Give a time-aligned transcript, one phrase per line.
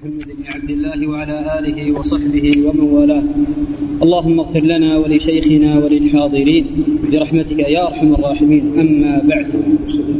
[0.00, 3.22] محمد بن عبد الله وعلى آله وصحبه ومن والاه.
[4.02, 6.64] اللهم اغفر لنا ولشيخنا وللحاضرين.
[7.12, 8.64] برحمتك يا أرحم الراحمين.
[8.78, 9.46] أما بعد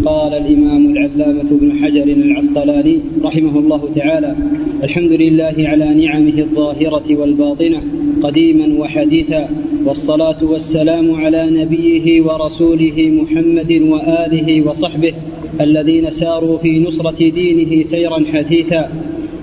[0.05, 4.37] قال الإمام العلامة ابن حجر العسقلاني رحمه الله تعالى
[4.83, 7.81] الحمد لله على نعمه الظاهرة والباطنة
[8.23, 9.49] قديما وحديثا
[9.87, 15.13] والصلاة والسلام على نبيه ورسوله محمد وآله وصحبه
[15.61, 18.91] الذين ساروا في نصرة دينه سيرا حثيثا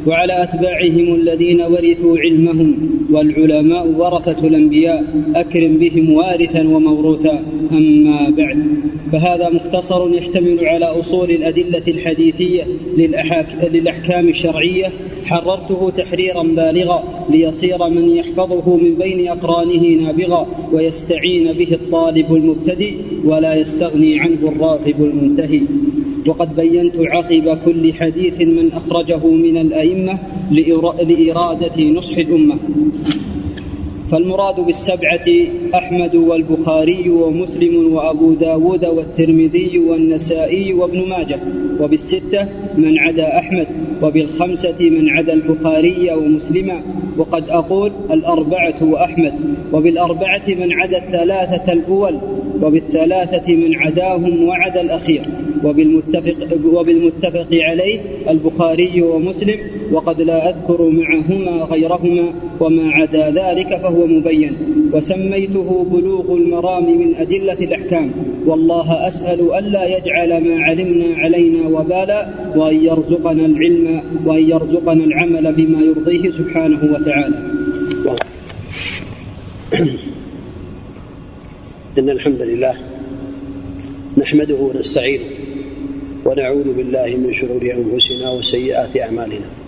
[0.07, 5.03] وعلى أتباعهم الذين ورثوا علمهم والعلماء ورثة الأنبياء
[5.35, 7.43] أكرم بهم وارثا وموروثا.
[7.71, 8.63] أما بعد
[9.11, 12.63] فهذا مختصر يشتمل على أصول الأدلة الحديثية
[13.73, 14.91] للأحكام الشرعية.
[15.25, 22.93] حررته تحريرا بالغا ليصير من يحفظه من بين أقرانه نابغا ويستعين به الطالب المبتدئ
[23.25, 25.61] ولا يستغني عنه الراغب المنتهي.
[26.27, 30.19] وقد بينت عقب كل حديث من أخرجه من الأئمة
[30.51, 32.57] لإرادة نصح الأمة.
[34.11, 35.27] فالمراد بالسبعة
[35.75, 41.39] أحمد والبخاري ومسلم وأبو داود والترمذي والنسائي وابن ماجه
[41.81, 43.67] وبالستة من عدا أحمد
[44.03, 46.81] وبالخمسة من عدا البخاري ومسلما
[47.17, 49.33] وقد أقول الأربعة وأحمد
[49.73, 52.17] وبالأربعة من عدا الثلاثة الأول
[52.61, 55.21] وبالثلاثة من عداهم وعدا الأخير
[55.63, 57.99] وبالمتفق, وبالمتفق عليه
[58.29, 59.59] البخاري ومسلم
[59.91, 64.55] وقد لا أذكر معهما غيرهما وما عدا ذلك فهو مبين.
[64.93, 68.11] وسميته بلوغ المرام من أدلة الأحكام.
[68.45, 75.81] والله أسأل ألا يجعل ما علمنا علينا وبالا وأن يرزقنا العلم وأن يرزقنا العمل بما
[75.81, 77.35] يرضيه سبحانه وتعالى.
[81.99, 82.73] إن الحمد لله
[84.17, 85.23] نحمده ونستعينه
[86.25, 89.67] ونعوذ بالله من شرور أنفسنا وسيئات أعمالنا.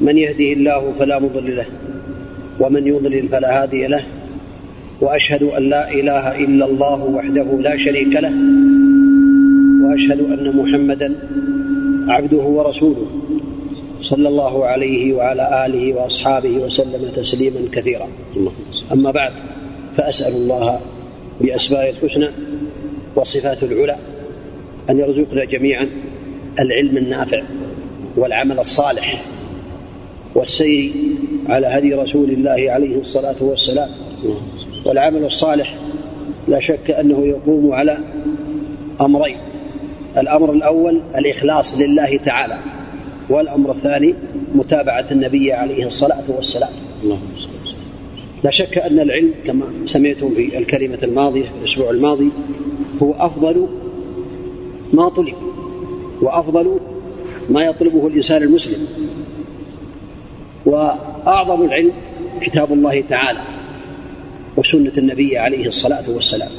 [0.00, 1.66] من يهده الله فلا مضل له
[2.60, 4.04] ومن يضلل فلا هادي له
[5.00, 8.32] وأشهد أن لا إله إلا الله وحده لا شريك له
[9.82, 11.14] وأشهد أن محمدا
[12.08, 13.06] عبده ورسوله
[14.00, 18.08] صلى الله عليه وعلى آله وأصحابه وسلم تسليما كثيرا.
[18.92, 19.32] أما بعد
[19.96, 20.80] فأسأل الله
[21.40, 22.28] بأسماء الحسنى
[23.16, 23.96] وصفات العلى
[24.90, 25.88] أن يرزقنا جميعا
[26.60, 27.42] العلم النافع
[28.16, 29.24] والعمل الصالح.
[30.38, 30.92] والسير
[31.48, 33.88] على هدي رسول الله عليه الصلاة والسلام.
[34.86, 35.76] والعمل الصالح
[36.48, 37.98] لا شك أنه يقوم على
[39.00, 39.36] أمرين.
[40.18, 42.58] الأمر الأول الإخلاص لله تعالى
[43.30, 44.14] والأمر الثاني
[44.54, 46.70] متابعة النبي عليه الصلاة والسلام.
[48.44, 52.30] لا شك أن العلم كما سمعتم في الكلمة الماضية الأسبوع الماضي
[53.02, 53.66] هو أفضل
[54.92, 55.34] ما طلب
[56.22, 56.80] وأفضل
[57.50, 58.86] ما يطلبه الإنسان المسلم.
[60.68, 61.92] وأعظم العلم
[62.40, 63.38] كتاب الله تعالى
[64.56, 66.50] وسنة النبي عليه الصلاة والسلام.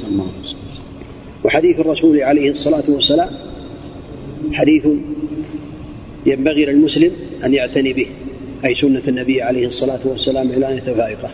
[1.44, 3.30] وحديث الرسول عليه الصلاة والسلام
[4.54, 4.88] حديث
[6.26, 7.12] ينبغي للمسلم
[7.46, 8.08] أن يعتني به
[8.66, 11.30] أي سنة النبي عليه الصلاة والسلام عناية فائقة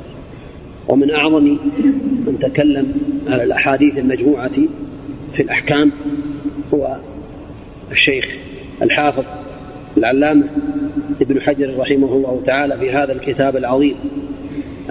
[0.87, 1.43] ومن أعظم
[2.25, 2.93] من تكلم
[3.27, 4.55] على الأحاديث المجموعة
[5.35, 5.91] في الأحكام
[6.73, 6.97] هو
[7.91, 8.35] الشيخ
[8.81, 9.23] الحافظ
[9.97, 10.47] العلامة
[11.21, 13.95] ابن حجر رحمه الله تعالى في هذا الكتاب العظيم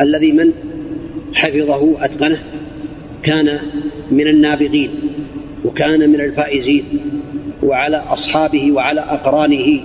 [0.00, 0.52] الذي من
[1.34, 2.42] حفظه أتقنه
[3.22, 3.58] كان
[4.10, 4.90] من النابغين
[5.64, 6.84] وكان من الفائزين
[7.62, 9.80] وعلى أصحابه وعلى أقرانه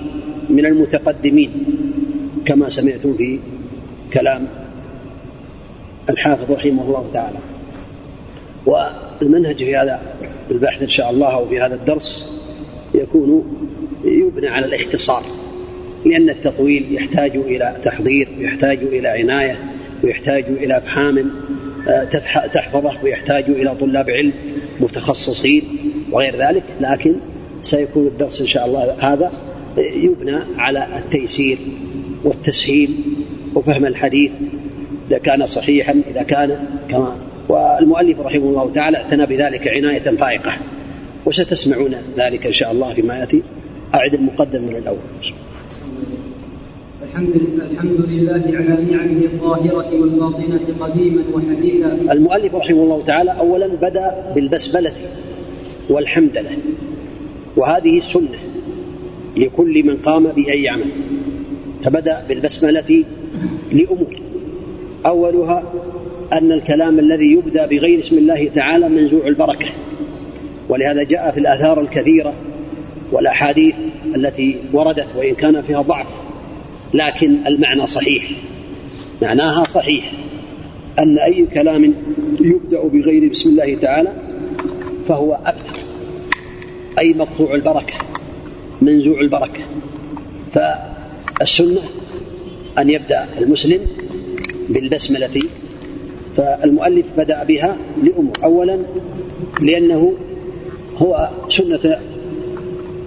[0.50, 1.52] من المتقدمين
[2.46, 3.40] كما سمعتم في
[4.13, 4.47] كلام
[6.09, 7.38] الحافظ رحمه الله تعالى.
[8.66, 10.02] والمنهج في هذا
[10.52, 12.31] البحث إن شاء الله وفي هذا الدرس
[12.94, 13.44] يكون
[14.03, 15.23] يبنى على الاختصار
[16.05, 19.59] لأن التطويل يحتاج إلى تحضير ويحتاج إلى عناية
[20.03, 21.31] ويحتاج إلى أفهام
[21.87, 22.03] آه،
[22.53, 24.33] تحفظه ويحتاج إلى طلاب علم
[24.79, 25.63] متخصصين
[26.11, 26.63] وغير ذلك.
[26.81, 27.16] لكن
[27.63, 29.31] سيكون الدرس إن شاء الله هذا
[29.78, 31.57] يبنى على التيسير
[32.23, 32.90] والتسهيل
[33.55, 34.31] وفهم الحديث
[35.09, 37.17] إذا كان صحيحا إذا كان كما
[37.49, 40.57] والمؤلف رحمه الله تعالى اعتنى بذلك عناية فائقة.
[41.25, 43.41] وستسمعون ذلك إن شاء الله فيما يأتي.
[43.94, 45.00] أعد المقدم من الأول
[47.03, 52.12] الحمد لله الحمد لله على نعمه الظاهرة والباطنة قديما وحديثا.
[52.12, 54.91] المؤلف رحمه الله تعالى أولا بدأ بالبسملة
[55.90, 56.50] والحمدلة
[57.58, 58.40] وهذه السنة
[59.38, 60.91] لكل من قام بأي عمل.
[61.84, 63.03] فبدأ بالبسملة
[63.72, 64.22] لأمور.
[65.06, 65.64] أولها
[66.34, 69.68] أن الكلام الذي يبدأ بغير اسم الله تعالى منزوع البركة
[70.70, 72.34] ولهذا جاء في الآثار الكثيرة
[73.11, 73.76] والأحاديث
[74.16, 76.08] التي وردت وإن كان فيها ضعف
[76.94, 78.32] لكن المعنى صحيح.
[79.22, 80.11] معناها صحيح
[81.00, 81.94] أن أي كلام
[82.41, 84.14] يبدأ بغير بسم الله تعالى
[85.08, 85.79] فهو أبتر
[87.00, 87.94] أي مقطوع البركة
[88.82, 89.62] منزوع البركة.
[90.53, 91.82] فالسنة
[92.78, 93.79] أن يبدأ المسلم
[94.70, 95.41] بالبسملة
[96.38, 98.34] فالمؤلف بدأ بها لأمور.
[98.44, 98.79] أولا
[99.62, 100.14] لأنه
[100.97, 102.00] هو سنة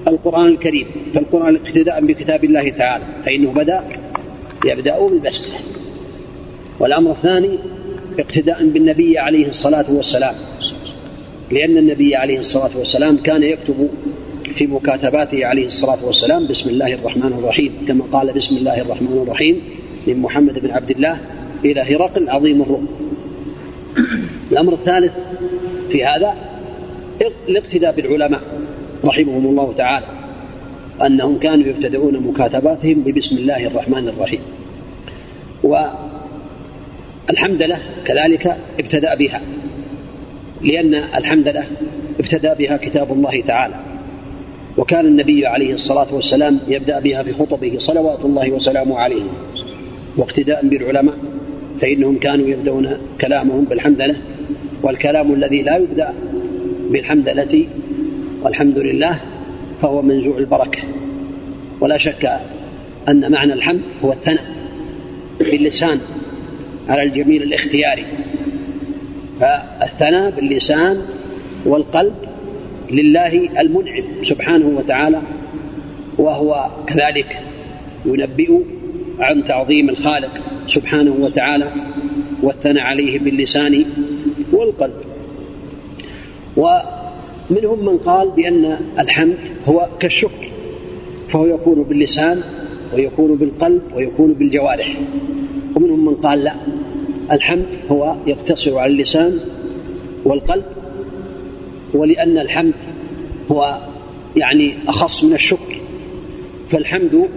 [0.08, 3.82] القرآن الكريم فالقرآن اقتداء بكتاب الله تعالى فإنه بدأ
[4.66, 5.58] يبدأ بالبسملة
[6.80, 7.58] والأمر الثاني
[8.18, 10.34] اقتداء بالنبي عليه الصلاة والسلام
[11.50, 13.88] لأن النبي عليه الصلاة والسلام كان يكتب
[14.54, 19.60] في مكاتباته عليه الصلاة والسلام بسم الله الرحمن الرحيم كما قال بسم الله الرحمن الرحيم
[20.06, 21.20] من محمد بن عبد الله
[21.64, 22.88] إلى هرقل عظيم الروم
[24.52, 25.12] الأمر الثالث
[25.90, 26.34] في هذا
[27.48, 28.40] الاقتداء بالعلماء.
[29.04, 30.06] رحمهم الله تعالى
[31.06, 34.40] أنهم كانوا يبتدئون مكاتباتهم ببسم الله الرحمن الرحيم.
[35.62, 39.40] والحمد لله كذلك ابتدأ بها
[40.62, 41.66] لأن الحمد لله
[42.20, 43.74] ابتدأ بها كتاب الله تعالى.
[44.78, 49.22] وكان النبي عليه الصلاة والسلام يبدأ بها في خطبه صلوات الله وسلامه عليه
[50.16, 51.14] واقتداء بالعلماء
[51.80, 54.14] فإنهم كانوا يبدأون كلامهم بالحمدلة
[54.82, 56.14] والكلام الذي لا يبدأ
[56.90, 57.66] بالحمدلة
[58.42, 59.20] والحمد لله
[59.82, 60.78] فهو منزوع البركة.
[61.80, 62.40] ولا شك
[63.08, 64.44] أن معنى الحمد هو الثناء
[65.38, 66.00] باللسان
[66.88, 68.04] على الجميل الاختياري.
[69.40, 71.02] فالثناء باللسان
[71.64, 72.14] والقلب
[72.90, 75.22] لله المنعم سبحانه وتعالى
[76.18, 77.38] وهو كذلك
[78.04, 78.58] ينبئ
[79.18, 81.72] عن تعظيم الخالق سبحانه وتعالى
[82.42, 83.84] والثناء عليه باللسان
[84.52, 85.02] والقلب.
[87.52, 90.50] ومنهم من قال بأن الحمد هو كالشكر
[91.32, 92.40] فهو يكون باللسان
[92.94, 94.96] ويكون بالقلب ويكون بالجوارح.
[95.76, 96.54] ومنهم من قال لا
[97.32, 99.40] الحمد هو يقتصر على اللسان
[100.24, 100.64] والقلب
[101.94, 102.74] ولأن الحمد
[103.50, 103.78] هو
[104.36, 105.80] يعني أخص من الشكر.
[106.70, 107.28] فالحمد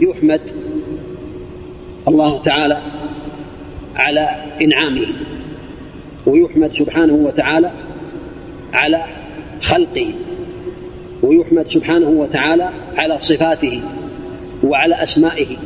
[0.00, 0.40] يحمد
[2.08, 2.82] الله تعالى
[3.96, 4.28] على
[4.62, 5.06] إنعامه
[6.26, 7.70] ويحمد سبحانه وتعالى
[8.72, 9.21] على
[9.62, 10.06] خلقه
[11.22, 13.80] ويحمد سبحانه وتعالى على صفاته
[14.64, 15.56] وعلى أسمائه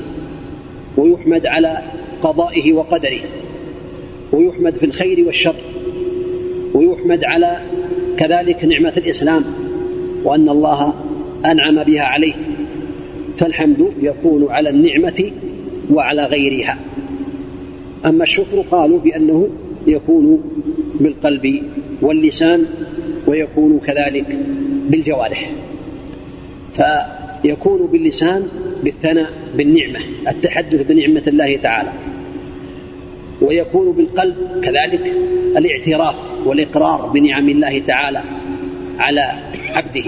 [0.96, 1.78] ويحمد على
[2.22, 3.20] قضائه وقدره
[4.32, 5.54] ويحمد في الخير والشر
[6.74, 7.60] ويحمد على
[8.18, 9.44] كذلك نعمة الإسلام
[10.24, 10.94] وأن الله
[11.44, 12.34] أنعم بها عليه
[13.38, 15.32] فالحمد يكون على النعمة
[15.90, 16.78] وعلى غيرها.
[18.06, 19.48] أما الشكر قالوا بأنه
[19.86, 20.42] يكون
[21.00, 21.62] بالقلب
[22.02, 22.66] واللسان
[23.26, 24.26] ويكون كذلك
[24.90, 25.50] بالجوارح.
[26.76, 28.48] فيكون باللسان
[28.84, 31.92] بالثناء بالنعمة التحدث بنعمة الله تعالى.
[33.42, 35.12] ويكون بالقلب كذلك
[35.56, 36.14] الاعتراف
[36.44, 38.22] والإقرار بنعم الله تعالى
[38.98, 39.32] على
[39.74, 40.04] عبده.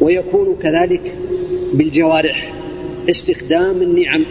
[0.00, 1.14] ويكون كذلك
[1.74, 2.52] بالجوارح
[3.10, 4.24] استخدام النعم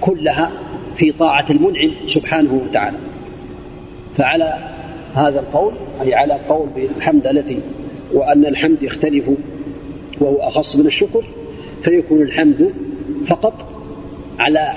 [0.00, 0.50] كلها
[0.96, 2.96] في طاعة المنعم سبحانه وتعالى.
[4.18, 4.58] فعلى
[5.16, 7.58] هذا القول أي على قول بالحمد التي
[8.12, 9.24] وأن الحمد يختلف
[10.20, 11.24] وهو أخص من الشكر
[11.82, 12.74] فيكون الحمد
[13.26, 13.54] فقط
[14.38, 14.72] على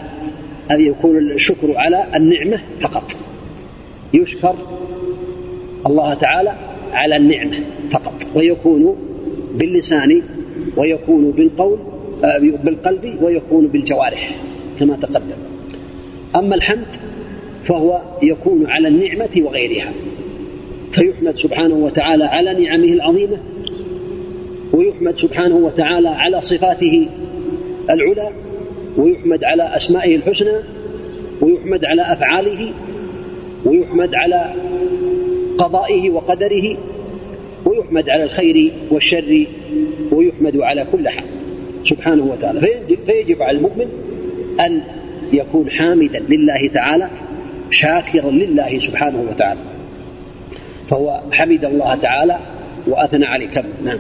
[0.71, 3.15] أن يكون الشكر على النعمة فقط.
[4.13, 4.55] يشكر
[5.85, 6.53] الله تعالى
[6.91, 7.59] على النعمة
[7.91, 8.95] فقط ويكون
[9.53, 10.21] باللسان
[10.77, 11.79] ويكون بالقول
[12.23, 14.35] آه، بالقلب ويكون بالجوارح
[14.79, 15.37] كما تقدم.
[16.35, 16.87] أما الحمد
[17.65, 19.91] فهو يكون على النعمة وغيرها.
[20.93, 23.37] فيحمد سبحانه وتعالى على نعمه العظيمة
[24.73, 27.07] ويحمد سبحانه وتعالى على صفاته
[27.89, 28.31] العلى
[28.97, 30.59] ويحمد على أسمائه الحسنى
[31.41, 32.73] ويحمد على أفعاله
[33.65, 34.53] ويحمد على
[35.57, 36.77] قضائه وقدره
[37.65, 39.45] ويحمد على الخير والشر
[40.11, 41.25] ويحمد على كل حال
[41.85, 42.61] سبحانه وتعالى.
[43.05, 43.87] فيجب على المؤمن
[44.59, 44.81] أن
[45.33, 47.09] يكون حامدا لله تعالى
[47.71, 49.59] شاكرا لله سبحانه وتعالى.
[50.89, 52.39] فهو حمد الله تعالى
[52.87, 53.99] وأثنى عليه كم نعم.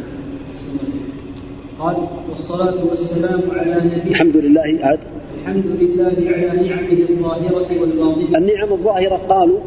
[1.79, 1.95] قال
[2.29, 4.99] والصلاة والسلام على نبي الحمد لله هذا.
[5.41, 8.37] الحمد لله على نعمه الظاهرة والباطنة.
[8.37, 9.59] النعم الظاهرة قالوا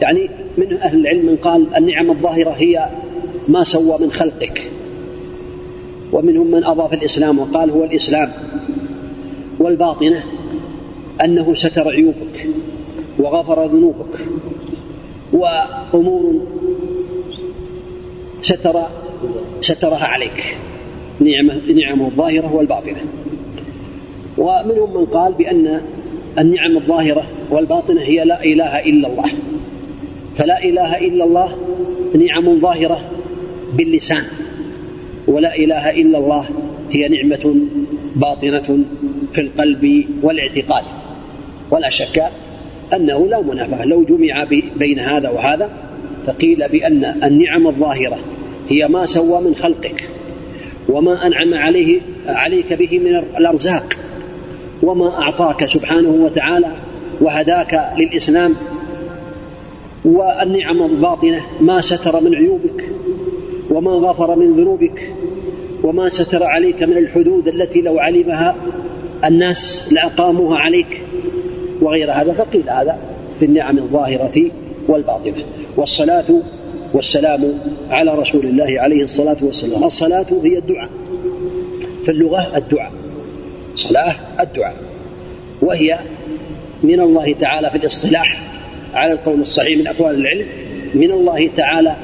[0.00, 2.88] يعني من أهل العلم من قال النعم الظاهرة هي
[3.48, 4.62] ما سوى من خلقك
[6.12, 8.30] ومنهم من أضاف الإسلام وقال هو الإسلام
[9.58, 10.24] والباطنة
[11.24, 12.46] أنه ستر عيوبك
[13.18, 14.20] وغفر ذنوبك
[15.32, 16.46] وأمور
[18.46, 18.76] ستر
[19.60, 20.56] سترها عليك.
[21.20, 23.02] نعمة نعمه الظاهرة والباطنة.
[24.38, 25.80] ومنهم من قال بأن
[26.38, 29.30] النعم الظاهرة والباطنة هي لا إله إلا الله.
[30.38, 31.56] فلا إله إلا الله
[32.14, 33.00] نعم ظاهرة
[33.76, 34.24] باللسان.
[35.26, 36.48] ولا إله إلا الله
[36.90, 37.54] هي نعمة
[38.16, 38.78] باطنة
[39.34, 40.84] في القلب والاعتقاد.
[41.70, 42.22] ولا شك
[42.94, 44.44] أنه لا منافاة لو جمع
[44.76, 45.85] بين هذا وهذا
[46.26, 48.18] فقيل بأن النعم الظاهرة
[48.68, 50.04] هي ما سوى من خلقك
[50.88, 53.94] وما أنعم عليه عليك به من الأرزاق
[54.82, 56.72] وما أعطاك سبحانه وتعالى
[57.20, 58.56] وهداك للإسلام
[60.04, 62.84] والنعم الباطنة ما ستر من عيوبك
[63.70, 65.12] وما غفر من ذنوبك
[65.82, 68.56] وما ستر عليك من الحدود التي لو علمها
[69.24, 71.02] الناس لأقاموها عليك
[71.82, 72.98] وغير هذا فقيل هذا
[73.38, 74.50] في النعم الظاهرة
[74.88, 75.44] والباطنة
[75.76, 76.24] والصلاة
[76.92, 77.52] والسلام
[77.90, 79.84] على رسول الله عليه الصلاة والسلام.
[79.84, 80.90] الصلاة هي الدعاء.
[82.04, 82.92] في اللغة الدعاء.
[83.76, 84.76] صلاة الدعاء.
[85.62, 85.98] وهي
[86.82, 88.42] من الله تعالى في الاصطلاح
[88.94, 90.46] على القول الصحيح من أقوال العلم
[90.94, 91.96] من الله تعالى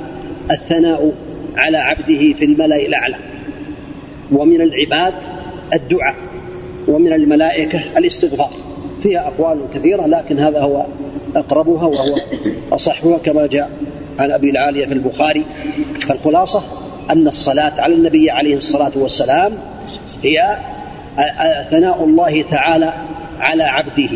[0.50, 1.12] الثناء
[1.56, 3.16] على عبده في الملأ الأعلى.
[4.32, 5.14] ومن العباد
[5.74, 6.16] الدعاء.
[6.88, 8.50] ومن الملائكة الاستغفار.
[9.02, 10.86] فيها أقوال كثيرة لكن هذا هو
[11.36, 12.16] أقربها وهو
[12.72, 13.70] أصحها كما جاء
[14.18, 15.44] عن أبي العالية في البخاري.
[16.08, 16.62] فالخلاصة
[17.10, 19.52] أن الصلاة على النبي عليه الصلاة والسلام
[20.22, 20.56] هي
[21.70, 22.92] ثناء الله تعالى
[23.40, 24.10] على عبده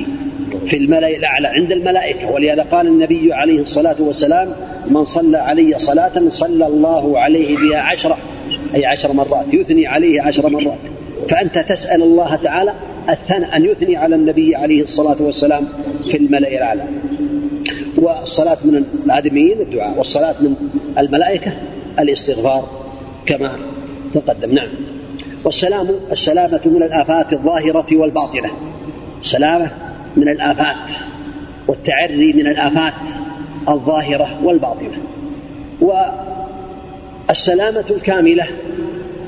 [0.67, 2.31] في الملأ الأعلى عند الملائكة.
[2.31, 4.53] ولهذا قال النبي عليه الصلاة والسلام
[4.91, 8.19] من صلى علي صلاة صلى الله عليه بها عشرة
[8.75, 10.79] أي عشر مرات يثني عليه عشر مرات.
[11.29, 12.73] فأنت تسأل الله تعالى
[13.09, 15.69] الثناء أن يثني على النبي عليه الصلاة والسلام
[16.05, 16.85] في الملأ الأعلى.
[17.97, 20.55] والصلاة من الآدميين الدعاء والصلاة من
[20.99, 21.53] الملائكة
[21.99, 22.69] الاستغفار
[23.27, 23.53] كما
[24.15, 24.55] تقدم.
[24.55, 24.69] نعم.
[25.45, 28.51] والسلام السلامة من الآفات الظاهرة والباطنة.
[29.23, 29.71] سلامة
[30.17, 30.93] من الآفات
[31.69, 32.95] والتعري من الآفات
[33.69, 34.99] الظاهرة والباطنة.
[37.29, 38.47] والسلامة الكاملة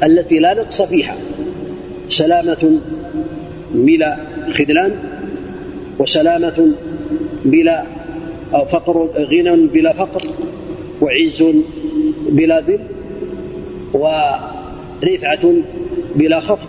[0.03, 1.17] التي لا نقص فيها.
[2.09, 2.81] سلامة
[3.75, 4.17] بلا
[4.53, 4.93] خذلان
[5.99, 6.73] وسلامة
[7.45, 7.85] بلا
[8.73, 10.23] فقر غنى بلا فقر
[11.01, 11.45] وعز
[12.29, 12.81] بلا ذل
[13.95, 15.53] ورفعة
[16.17, 16.69] بلا خفض.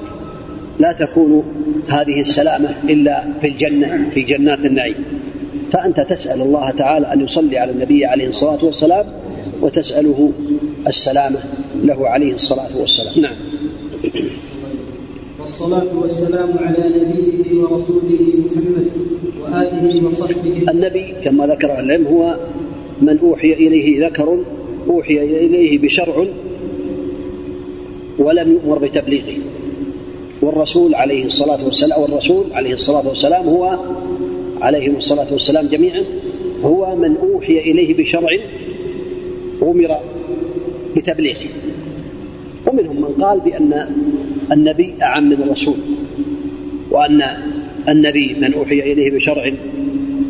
[0.80, 1.44] لا تكون
[1.88, 4.96] هذه السلامة إلا في الجنة في جنات النعيم.
[5.74, 9.06] فأنت تسأل الله تعالى أن يصلي على النبي عليه الصلاة والسلام
[9.62, 10.32] وتسأله
[10.88, 11.40] السلامة
[11.84, 13.22] له عليه الصلاة والسلام.
[13.22, 13.36] نعم.
[15.40, 18.88] والصلاة والسلام على نبيه ورسوله محمد
[19.42, 20.72] وآله وصحبه.
[20.72, 22.40] النبي كما ذكر العلم هو
[23.02, 24.38] من أوحي إليه ذكر
[24.90, 26.26] أوحي إليه بشرع
[28.20, 29.38] ولم يؤمر بتبليغه.
[30.42, 33.80] والرسول عليه الصلاة والسلام والرسول عليه الصلاة والسلام هو
[34.62, 36.04] عليهم الصلاة والسلام جميعا
[36.64, 38.30] هو من أوحي إليه بشرع
[39.62, 39.96] أمر
[40.96, 41.50] بتبليغه.
[42.70, 43.96] ومنهم من قال بأن
[44.52, 45.78] النبي أعم من الرسول
[46.92, 47.24] وأن
[47.90, 49.52] النبي من أوحي إليه بشرع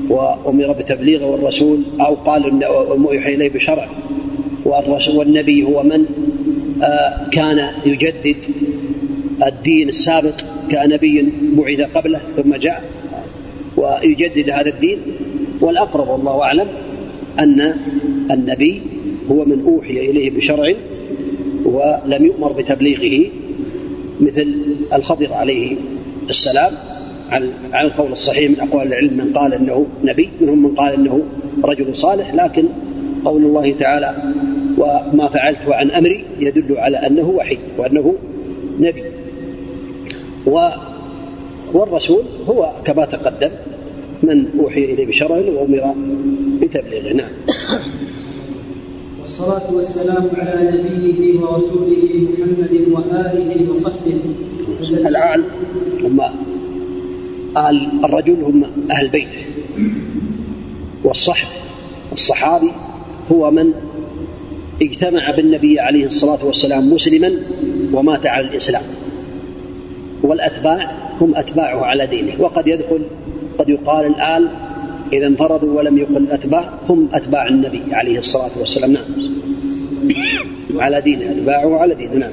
[0.09, 3.89] وأمر بتبليغه والرسول أو قال أن أوحي إليه بشرع
[5.15, 6.05] والنبي هو من
[6.83, 8.35] آه، كان يجدد
[9.47, 10.41] الدين السابق
[10.71, 12.83] كنبي بعث قبله ثم جاء
[13.77, 14.97] ويجدد هذا الدين.
[15.61, 16.67] والأقرب والله أعلم
[17.39, 17.75] أن
[18.31, 18.81] النبي
[19.31, 20.73] هو من أوحي إليه بشرع
[21.69, 23.29] ولم يؤمر بتبليغه
[24.19, 24.55] مثل
[24.93, 25.75] الخضر عليه
[26.29, 26.73] السلام
[27.71, 31.23] على القول الصحيح من أقوال العلم من قال أنه نبي منهم من قال أنه
[31.63, 32.65] رجل صالح لكن
[33.25, 34.33] قول الله تعالى
[34.77, 38.15] وما فعلت عن أمري يدل على أنه وحي وأنه
[38.79, 39.03] نبي.
[41.73, 43.49] والرسول هو كما تقدم
[44.23, 45.95] من أوحي إليه بشرع وأمر
[46.61, 47.13] بتبليغه.
[47.13, 47.29] نعم.
[49.39, 54.19] والصلاة والسلام على نبيه ورسوله محمد وآله وصحبه.
[54.81, 55.43] الآل
[56.03, 56.21] هم
[57.57, 59.37] آل الرجل هم أهل بيته.
[61.03, 61.47] والصحب
[62.13, 62.71] الصحابي
[63.31, 63.73] هو من
[64.81, 67.31] اجتمع بالنبي عليه الصلاة والسلام مسلما
[67.93, 68.83] ومات على الإسلام.
[70.23, 70.91] والأتباع
[71.21, 72.41] هم أتباعه على دينه.
[72.41, 73.01] وقد يدخل
[73.59, 74.47] قد يقال الآن
[75.13, 78.91] إذا انفردوا ولم يقل الأتباع هم أتباع النبي عليه الصلاة والسلام.
[78.93, 79.03] نعم.
[80.75, 82.13] على دينه أتباعه على دينه.
[82.13, 82.31] نعم.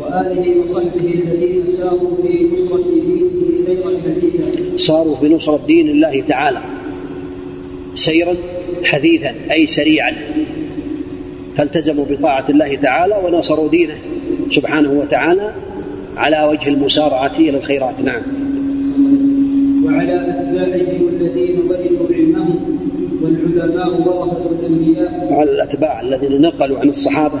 [0.00, 4.76] وآله وصحبه الذين ساروا في نصرة دينه سيرا حديثا.
[4.76, 6.60] صاروا في نصرة دين الله تعالى.
[7.94, 8.34] سيرا
[8.84, 10.12] حديثا أي سريعا.
[11.56, 13.94] فالتزموا بطاعة الله تعالى ونصروا دينه
[14.50, 15.54] سبحانه وتعالى
[16.16, 18.00] على وجه المسارعة إلى الخيرات.
[18.00, 18.22] نعم.
[19.86, 22.78] وعلى أتباعهم الذين ورثوا علمهم
[23.22, 25.28] والعلماء ورثة الأنبياء.
[25.30, 27.40] على الأتباع الذين نقلوا عن الصحابة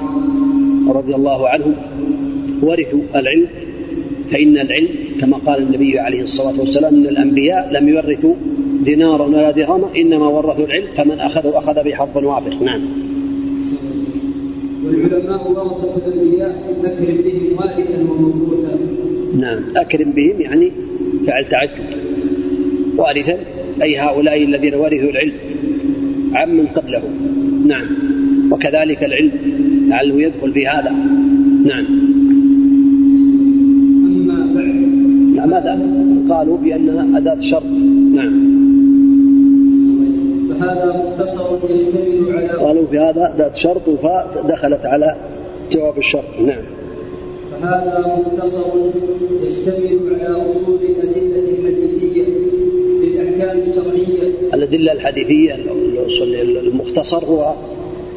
[0.88, 1.74] رضي الله عنهم
[2.62, 3.46] ورثوا العلم
[4.30, 4.88] فإن العلم
[5.20, 8.34] كما قال النبي عليه الصلاة والسلام أن الأنبياء لم يورثوا
[8.84, 12.80] دينارا ولا درهما إنما ورثوا العلم فمن أخذه أخذ بحظ وافر نعم.
[14.84, 18.78] والعلماء ورثة الأنبياء أكرم بهم والدا وموروثا
[19.36, 19.62] نعم.
[19.76, 20.72] أكرم بهم يعني
[21.26, 22.05] فعل تعجب
[22.98, 23.38] وارثا
[23.82, 25.32] أي هؤلاء الذين ورثوا العلم
[26.34, 27.02] عمن قبله
[27.66, 27.86] نعم.
[28.52, 29.32] وكذلك العلم
[29.88, 30.90] لعله يدخل في هذا.
[31.64, 31.86] نعم.
[34.06, 34.76] أما بعد.
[35.36, 35.80] نعم ماذا؟
[36.34, 37.62] قالوا بأنها أداة شرط.
[38.14, 38.56] نعم.
[40.50, 45.16] فهذا مختصر يشتمل على قالوا في هذا أداة شرط وفاء دخلت على
[45.72, 46.40] جواب الشرط.
[46.46, 46.62] نعم.
[47.50, 48.66] فهذا مختصر
[49.42, 50.78] يشتمل على أصول
[53.56, 55.54] للأحكام الشرعية الأدلة الحديثية
[56.60, 57.54] المختصر هو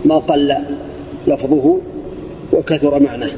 [0.06, 0.56] ما قل
[1.28, 1.80] لفظه
[2.54, 3.32] وكثر معناه.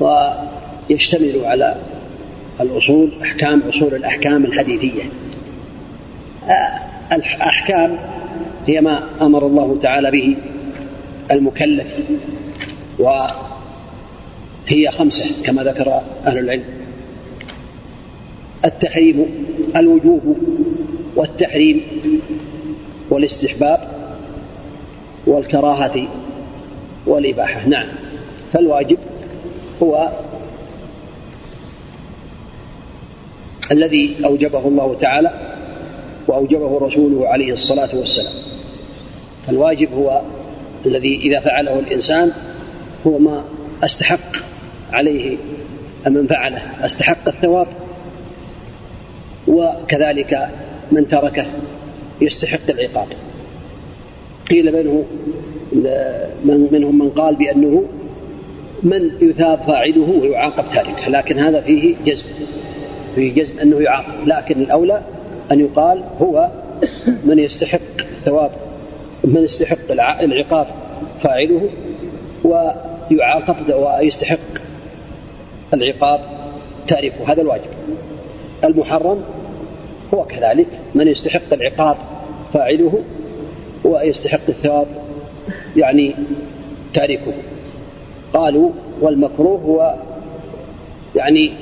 [0.00, 1.76] ويشتمل على
[2.60, 5.02] الأصول أحكام أصول الأحكام الحديثية.
[7.12, 7.98] الأحكام
[8.66, 10.36] هي ما أمر الله تعالى به
[11.30, 11.86] المكلف
[12.98, 16.83] وهي خمسة كما ذكر أهل العلم.
[18.64, 19.26] التحريم
[19.76, 20.36] الوجوب
[21.16, 21.80] والتحريم
[23.10, 23.88] والاستحباب
[25.26, 26.08] والكراهة
[27.06, 27.68] والإباحة.
[27.68, 27.88] نعم.
[28.52, 28.98] فالواجب
[29.82, 30.12] هو
[33.72, 35.30] الذي أوجبه الله تعالى
[36.26, 38.32] وأوجبه رسوله عليه الصلاة والسلام.
[39.46, 40.22] فالواجب هو
[40.86, 42.32] الذي إذا فعله الإنسان
[43.06, 43.44] هو ما
[43.84, 44.36] أستحق
[44.92, 45.36] عليه
[46.06, 46.62] من فعله.
[46.86, 47.66] أستحق الثواب
[49.54, 50.48] وكذلك
[50.92, 51.46] من تركه
[52.20, 53.08] يستحق العقاب.
[54.50, 55.04] قيل منه
[56.44, 57.84] من منهم من قال بأنه
[58.82, 62.24] من يثاب فاعله ويعاقب تاركه لكن هذا فيه جزم
[63.14, 65.02] فيه جزم أنه يعاقب لكن الأولى
[65.52, 66.50] أن يقال هو
[67.24, 68.50] من يستحق الثواب
[69.24, 69.90] من يستحق
[70.20, 70.66] العقاب
[71.22, 71.68] فاعله
[72.44, 74.38] ويعاقب ويستحق
[75.74, 76.20] العقاب
[76.88, 77.70] تاركه هذا الواجب.
[78.64, 79.24] المحرم
[80.14, 81.96] هو كذلك من يستحق العقاب
[82.52, 83.02] فاعله
[83.84, 84.86] ويستحق الثواب
[85.76, 86.14] يعني
[86.94, 87.32] تاركه.
[88.34, 89.94] قالوا والمكروه هو
[91.16, 91.52] يعني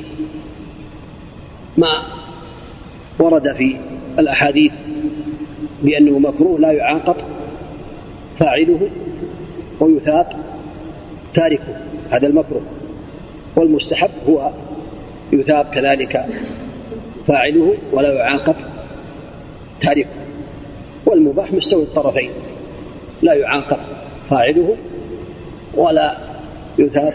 [1.78, 1.88] ما
[3.18, 3.76] ورد في
[4.18, 4.72] الأحاديث
[5.82, 7.16] بأنه مكروه لا يعاقب
[8.38, 8.90] فاعله
[9.80, 10.26] ويثاب
[11.34, 11.76] تاركه
[12.10, 12.62] هذا المكروه.
[13.56, 14.50] والمستحب هو
[15.32, 16.26] يثاب كذلك
[17.26, 18.54] فاعله ولا يعاقب
[19.82, 20.08] تاركه
[21.06, 22.30] والمباح مستوي الطرفين.
[23.22, 23.78] لا يعاقب
[24.30, 24.76] فاعله
[25.74, 26.16] ولا
[26.78, 27.14] يثاب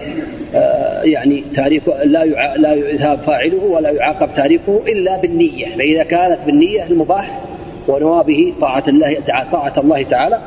[0.56, 5.76] آه، يعني تاركه لا لا يثاب فاعله ولا يعاقب تاركه إلا بالنية.
[5.76, 7.42] فإذا كانت بالنية المباح
[7.88, 10.42] ونوى به طاعة الله تعالى طاعة الله تعالى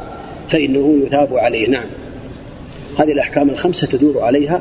[0.50, 1.68] فإنه يثاب عليه.
[1.68, 1.86] نعم.
[2.98, 4.60] هذه الأحكام الخمسة تدور عليها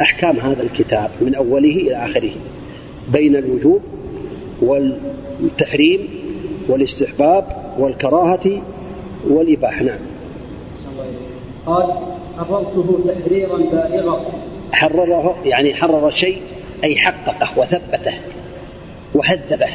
[0.00, 2.30] أحكام هذا الكتاب من أوله إلى آخره.
[3.12, 3.82] بين الوجوب
[4.62, 6.08] والتحريم
[6.68, 7.44] والاستحباب
[7.78, 8.62] والكراهة
[9.28, 9.82] والإباحة.
[9.82, 9.98] نعم.
[11.66, 11.84] قال
[12.38, 14.24] حررته تحريرا بالغا
[14.72, 16.42] حرره يعني حرر شيء
[16.84, 18.14] أي حققه وثبته
[19.14, 19.68] وهذبه.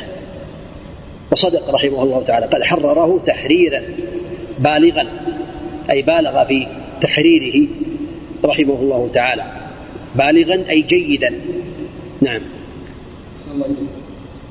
[1.32, 3.82] وصدق رحمه الله تعالى قال حرره تحريرا
[4.60, 5.08] بالغا
[5.92, 6.68] أي بالغ في
[7.02, 7.68] تحريره
[8.46, 9.44] رحمه الله تعالى.
[10.16, 11.34] بالغا أي جيدا.
[12.22, 12.42] نعم.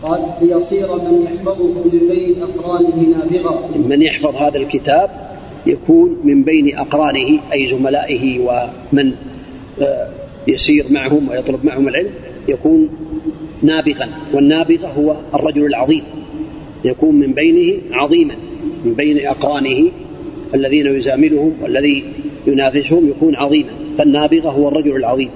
[0.05, 5.11] قال ليصير من يحفظه من بين أقرانه نابغا من يحفظ هذا الكتاب
[5.67, 9.12] يكون من بين أقرانه أي زملائه ومن
[9.81, 10.09] آه،
[10.49, 12.11] يسير معهم ويطلب معهم العلم
[12.49, 12.88] يكون
[13.62, 14.09] نابغا.
[14.35, 16.03] والنابغة هو الرجل العظيم.
[16.85, 18.35] يكون من بينه عظيما
[18.85, 19.90] من بين أقرانه
[20.55, 22.05] الذين يزاملهم والذي
[22.47, 23.71] ينافسهم يكون عظيما.
[23.99, 25.31] فالنابغة هو الرجل العظيم.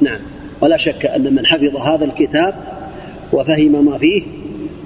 [0.00, 0.20] نعم.
[0.60, 2.54] ولا شك أن من حفظ هذا الكتاب
[3.32, 4.22] وفهم ما فيه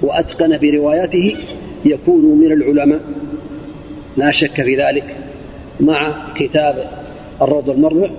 [0.01, 1.35] وأتقن بروايته
[1.85, 3.01] يكون من العلماء.
[4.17, 5.15] لا شك في ذلك.
[5.79, 6.89] مع كتاب
[7.41, 8.09] الروض المربع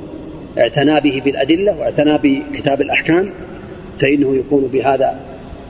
[0.58, 3.32] اعتنى به بالأدلة واعتنى بكتاب الأحكام
[4.00, 5.20] فإنه يكون بهذا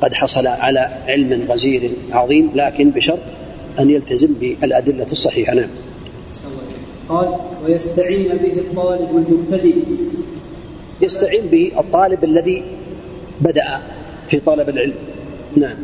[0.03, 3.19] قد حصل على علم غزير عظيم لكن بشرط
[3.79, 5.55] أن يلتزم بالأدلة الصحيحة.
[5.55, 5.69] نعم.
[7.09, 7.29] قال
[7.67, 9.75] ويستعين به الطالب المبتدئ.
[11.03, 12.63] يستعين به الطالب الذي
[13.41, 13.81] بدأ
[14.31, 14.95] في طلب العلم.
[15.57, 15.77] نعم.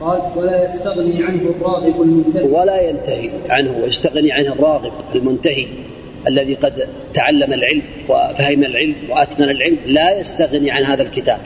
[0.00, 2.44] قال ولا يستغني عنه الراغب المنتهي.
[2.44, 5.66] ولا ينتهي عنه ويستغني عنه الراغب المنتهي
[6.28, 9.76] الذي قد تعلم العلم وفهم العلم وأتقن العلم.
[9.86, 11.40] لا يستغني عن هذا الكتاب.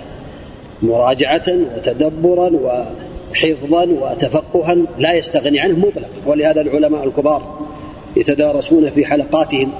[0.82, 1.44] مراجعة
[1.76, 6.08] وتدبرا وحفظا وتفقها لا يستغني عنه مطلقا.
[6.26, 7.68] ولهذا العلماء الكبار
[8.16, 9.72] يتدارسون في حلقاتهم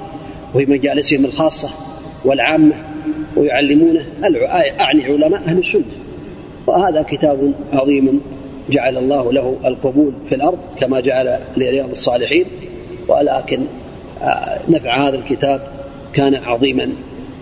[0.55, 1.69] وفي مجالسهم الخاصة
[2.25, 2.75] والعامة
[3.37, 4.05] ويعلمونه
[4.79, 5.83] أعني علماء أهل السنة.
[6.67, 8.21] وهذا كتاب عظيم
[8.69, 12.45] جعل الله له القبول في الأرض كما جعل لرياض الصالحين
[13.07, 13.65] ولكن
[14.21, 15.61] آه، نفع هذا الكتاب
[16.13, 16.89] كان عظيما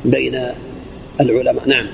[0.05, 0.41] بين
[1.21, 1.67] العلماء.
[1.67, 1.87] نعم.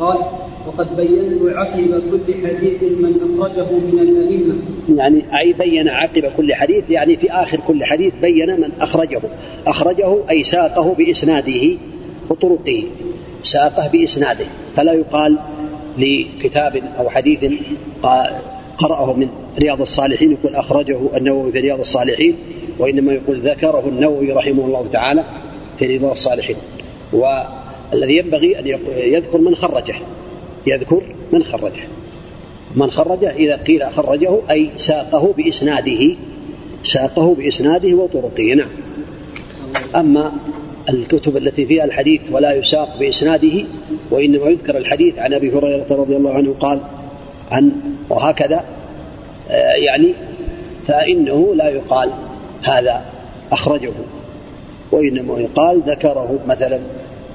[0.00, 0.18] قال
[0.66, 4.54] وقد بينت عقب كل حديث من أخرجه من الأئمة.
[4.96, 9.20] يعني أي بين عقب كل حديث يعني في آخر كل حديث بين من أخرجه.
[9.66, 11.78] أخرجه أي ساقه بإسناده
[12.30, 12.84] وطرقه.
[13.42, 14.46] ساقه بإسناده.
[14.76, 15.38] فلا يقال
[15.98, 17.44] لكتاب أو حديث
[18.78, 19.28] قرأه من
[19.58, 22.36] رياض الصالحين يقول أخرجه النووي في رياض الصالحين
[22.78, 25.24] وإنما يقول ذكره النووي رحمه الله تعالى
[25.78, 26.56] في رياض الصالحين.
[27.12, 29.94] والذي ينبغي أن يذكر من خرجه
[30.66, 31.82] يذكر من خرجه.
[32.76, 36.16] من خرجه إذا قيل خرجه أي ساقه بإسناده
[36.82, 38.54] ساقه بإسناده وطرقه.
[38.54, 38.68] نعم.
[39.96, 40.32] أما
[40.88, 43.64] الكتب التي فيها الحديث ولا يساق بإسناده
[44.10, 46.80] وإنما يذكر الحديث عن أبي هريرة رضي الله عنه قال
[47.50, 47.72] عن
[48.08, 48.64] وهكذا
[49.50, 50.14] آه، يعني
[50.86, 52.10] فإنه لا يقال
[52.62, 53.04] هذا
[53.52, 53.92] أخرجه
[54.92, 56.80] وإنما يقال ذكره مثلا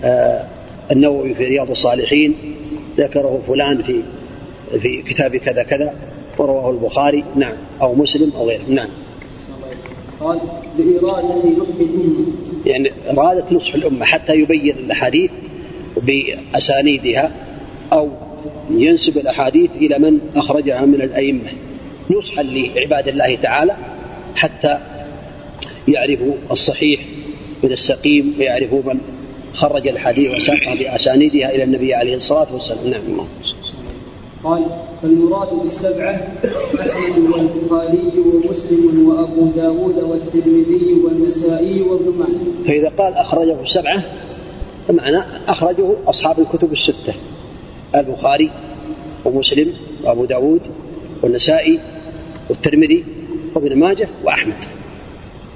[0.04, 0.44] آه،
[0.92, 2.36] النووي في رياض الصالحين
[2.98, 4.02] ذكره فلان في
[4.80, 5.94] في كتاب كذا كذا
[6.38, 8.90] ورواه البخاري نعم أو مسلم أو غيره نعم.
[10.20, 10.40] قال
[10.78, 12.26] لإرادة نصح الأمة.
[12.66, 15.32] يعني إرادة نصح الأمة حتى يبين الأحاديث
[15.98, 17.32] بأسانيدها
[17.94, 18.10] أو
[18.70, 21.52] ينسب الأحاديث إلى من أخرجها من الأئمة.
[22.12, 23.76] نصحا لعباد الله تعالى
[24.36, 24.80] حتى
[25.88, 27.00] يعرفوا الصحيح
[27.64, 29.00] من السقيم ويعرفوا من
[29.54, 32.90] خرج الحديث وساقها بأسانيدها إلى النبي عليه الصلاة والسلام.
[32.90, 33.28] نعم.
[34.44, 34.66] قال
[35.02, 36.28] فالمراد بالسبعة
[36.80, 42.68] أحمد والبخاري ومسلم وأبو داود والترمذي والنسائي وابن ماجه.
[42.68, 44.04] فإذا قال أخرجه السبعة
[44.88, 47.14] فمعنى أخرجه أصحاب الكتب الستة
[47.96, 48.52] البخاري
[49.26, 49.74] ومسلم
[50.04, 50.62] وأبو داود
[51.24, 51.80] والنسائي
[52.50, 53.04] والترمذي
[53.56, 54.64] وابن ماجه وأحمد.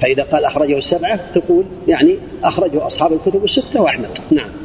[0.02, 4.10] فإذا قال أخرجه السبعة تقول يعني أخرجه أصحاب الكتب الستة وأحمد.
[4.32, 4.65] نعم.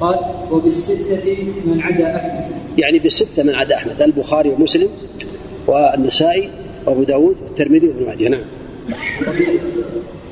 [0.00, 0.16] قال
[0.50, 2.44] وبالستة من عدا أحمد.
[2.78, 4.88] يعني بالستة من عدا أحمد البخاري ومسلم
[5.66, 6.50] والنسائي
[6.86, 8.28] وأبو داود والترمذي وابن ماجه.
[8.28, 8.44] نعم.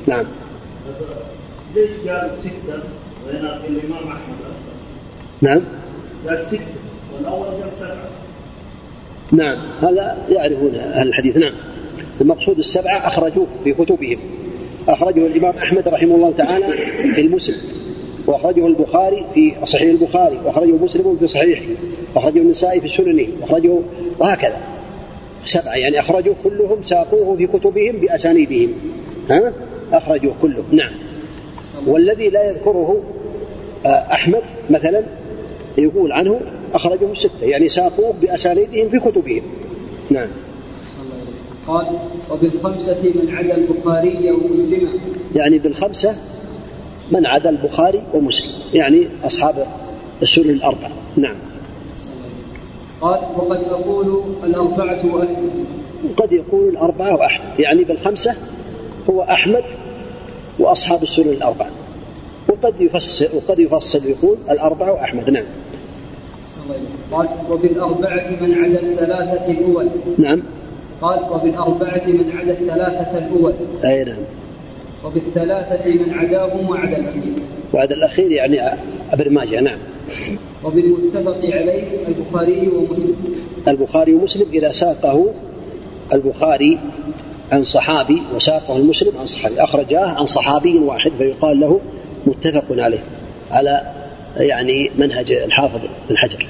[0.07, 0.27] نعم.
[1.75, 2.83] ليش قال ستة
[3.27, 4.37] وهنا في الإمام أحمد؟
[5.40, 5.61] نعم.
[6.29, 6.61] قال ستة
[7.14, 8.11] والأول قال سبعة.
[9.33, 9.59] نعم.
[9.83, 11.37] هذا يعرفون أهل الحديث.
[11.37, 11.53] نعم.
[12.20, 14.18] المقصود السبعة أخرجوه في كتبهم.
[14.88, 16.66] أخرجه الإمام أحمد رحمه الله تعالى
[17.14, 17.57] في المسلم.
[18.31, 21.64] وأخرجه البخاري في صحيح البخاري وأخرجه مسلم في صحيحه
[22.14, 23.79] وأخرجه النسائي في سننه وأخرجه
[24.19, 24.57] وهكذا.
[25.45, 28.73] سبعة يعني أخرجوا كلهم ساقوه في كتبهم بأسانيدهم.
[29.31, 29.53] ها؟
[29.93, 30.93] أخرجوه كلهم نعم.
[31.87, 33.01] والذي لا يذكره
[33.87, 35.05] آه، أحمد مثلا
[35.79, 36.40] يقول عنه
[36.75, 39.43] أخرجه ستة يعني ساقوه بأسانيدهم في كتبهم.
[40.11, 40.29] نعم.
[41.69, 41.87] قال
[42.31, 44.88] وبالخمسة من عدا البخاري ومسلم
[45.35, 46.16] يعني بالخمسة
[47.11, 49.66] من عدا البخاري ومسلم يعني أصحاب
[50.23, 51.37] السنن الأربعة نعم.
[53.01, 55.51] قال وقد أقول الأربعة وأحمد.
[56.11, 58.37] وقد يقول الأربعة وأحمد يعني بالخمسة
[59.11, 59.64] هو أحمد
[60.59, 61.70] وأصحاب السنن الأربعة
[62.49, 65.31] وقد يفسر وقد يفصل يقول الأربعة وأحمد.
[65.31, 65.44] نعم.
[67.12, 69.88] قال وبالأربعة من عدا الثلاثة الأول.
[70.18, 70.42] نعم.
[71.03, 73.53] قال وبالأربعة من عدا الثلاثة الأول.
[73.85, 74.18] أي نعم.
[75.05, 77.33] وبالثلاثة من عداهم وعدا الأخير.
[77.73, 78.79] وعدا الأخير يعني
[79.13, 79.79] ابن ماجه نعم.
[80.65, 83.17] وبالمتفق عليه البخاري ومسلم.
[83.69, 85.33] البخاري ومسلم إذا ساقه
[86.13, 86.79] البخاري
[87.53, 91.81] عن صحابي وساقه المسلم عن صحابي أخرجاه عن صحابي واحد فيقال له
[92.27, 93.05] متفق عليه
[93.51, 93.83] على
[94.37, 96.47] يعني منهج الحافظ بن حجر.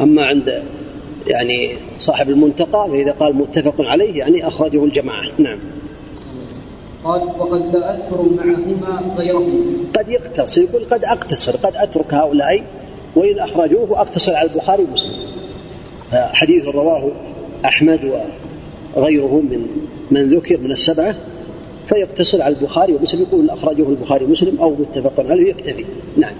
[0.00, 0.62] أما عند
[1.26, 1.70] يعني
[2.00, 5.58] صاحب المنتقى فإذا قال متفق عليه يعني أخرجه الجماعة نعم.
[7.04, 9.62] قال وقد لا أذكر معهما غيرهما.
[9.96, 12.64] قد يقتصر يقول قد أقتصر قد أترك هؤلاء
[13.16, 15.12] وإن أخرجوه أقتصر على البخاري ومسلم.
[16.12, 17.10] حديث رواه
[17.64, 18.00] أحمد
[18.96, 19.66] وغيره من
[20.10, 21.14] من ذكر من السبعة
[21.88, 25.84] فيقتصر على البخاري ومسلم يقول أخرجه البخاري ومسلم أو متفق عليه يكتفي.
[26.16, 26.34] نعم.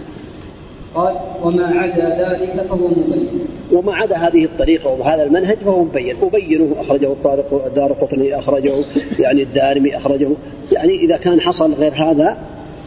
[0.96, 3.28] قال وما عدا ذلك فهو مبين.
[3.72, 6.16] وما عدا هذه الطريقة وهذا المنهج فهو مبين.
[6.22, 8.72] أبينه أخرجه الطارق الدار قطني أخرجه
[9.18, 10.28] يعني الدارمي أخرجه.
[10.72, 12.38] يعني إذا كان حصل غير هذا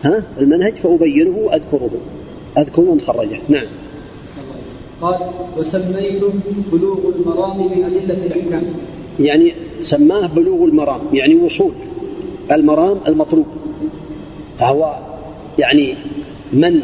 [0.03, 1.89] ها المنهج فأبينه وأذكره.
[2.57, 3.39] أذكر من خرجه.
[3.49, 3.67] نعم.
[5.01, 5.17] قال
[5.57, 6.33] وسميته
[6.71, 8.63] بلوغ المرام من أدلة الأحكام.
[9.19, 11.73] يعني سماه بلوغ المرام يعني وصول.
[12.51, 13.45] المرام المطلوب.
[14.59, 14.95] فهو
[15.57, 15.95] يعني
[16.53, 16.81] من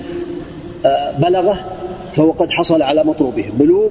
[1.19, 1.59] بلغه
[2.15, 3.89] فهو قد حصل على مطلوبه بلوغ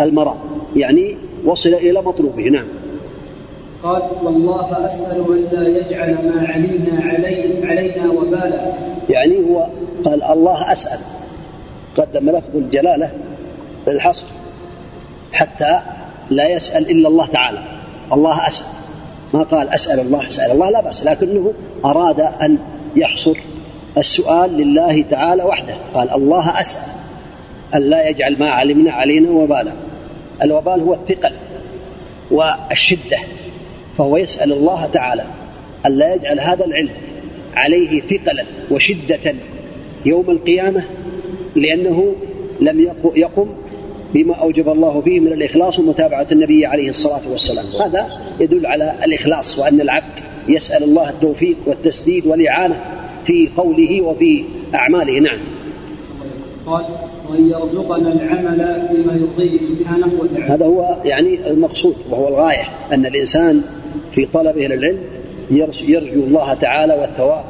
[0.00, 0.36] المرام
[0.76, 2.66] يعني وصل إلى مطلوبه نعم.
[3.82, 8.72] قال والله أسأل أن لا يجعل ما علمنا علي علينا وبالا
[9.08, 9.66] يعني هو
[10.04, 11.00] قال الله أسأل.
[11.96, 13.12] قدم لفظ الجلالة
[13.86, 14.24] للحصر
[15.32, 15.80] حتى
[16.30, 17.58] لا يسأل إلا الله تعالى.
[18.12, 18.66] الله أسأل.
[19.34, 20.70] ما قال أسأل الله أسأل الله.
[20.70, 21.52] لا بأس لكنه
[21.84, 22.58] أراد أن
[22.96, 23.36] يحصر
[23.98, 25.74] السؤال لله تعالى وحده.
[25.94, 26.82] قال الله أسأل.
[27.74, 29.72] أن لا يجعل ما علمنا علينا وبالا.
[30.42, 31.32] الوبال هو الثقل
[32.30, 33.18] والشدة.
[33.98, 35.24] فهو يسأل الله تعالى
[35.86, 36.90] أن لا يجعل هذا العلم
[37.56, 39.34] عليه ثقلا وشدة
[40.06, 40.84] يوم القيامة
[41.56, 42.14] لأنه
[42.60, 43.46] لم يقم
[44.14, 47.66] بما أوجب الله فيه من الإخلاص ومتابعة النبي عليه الصلاة والسلام.
[47.84, 52.80] هذا يدل على الإخلاص وأن العبد يسأل الله التوفيق والتسديد والإعانة
[53.30, 55.18] في قوله وفي أعماله.
[55.18, 55.38] نعم.
[56.66, 56.84] قال
[57.30, 60.54] وأن يرزقنا العمل بما يرضيه سبحانه وتعالى.
[60.54, 63.64] هذا هو يعني المقصود وهو الغاية أن الإنسان
[64.14, 64.98] في طلبه للعلم
[65.82, 67.44] يرجو الله تعالى والثواب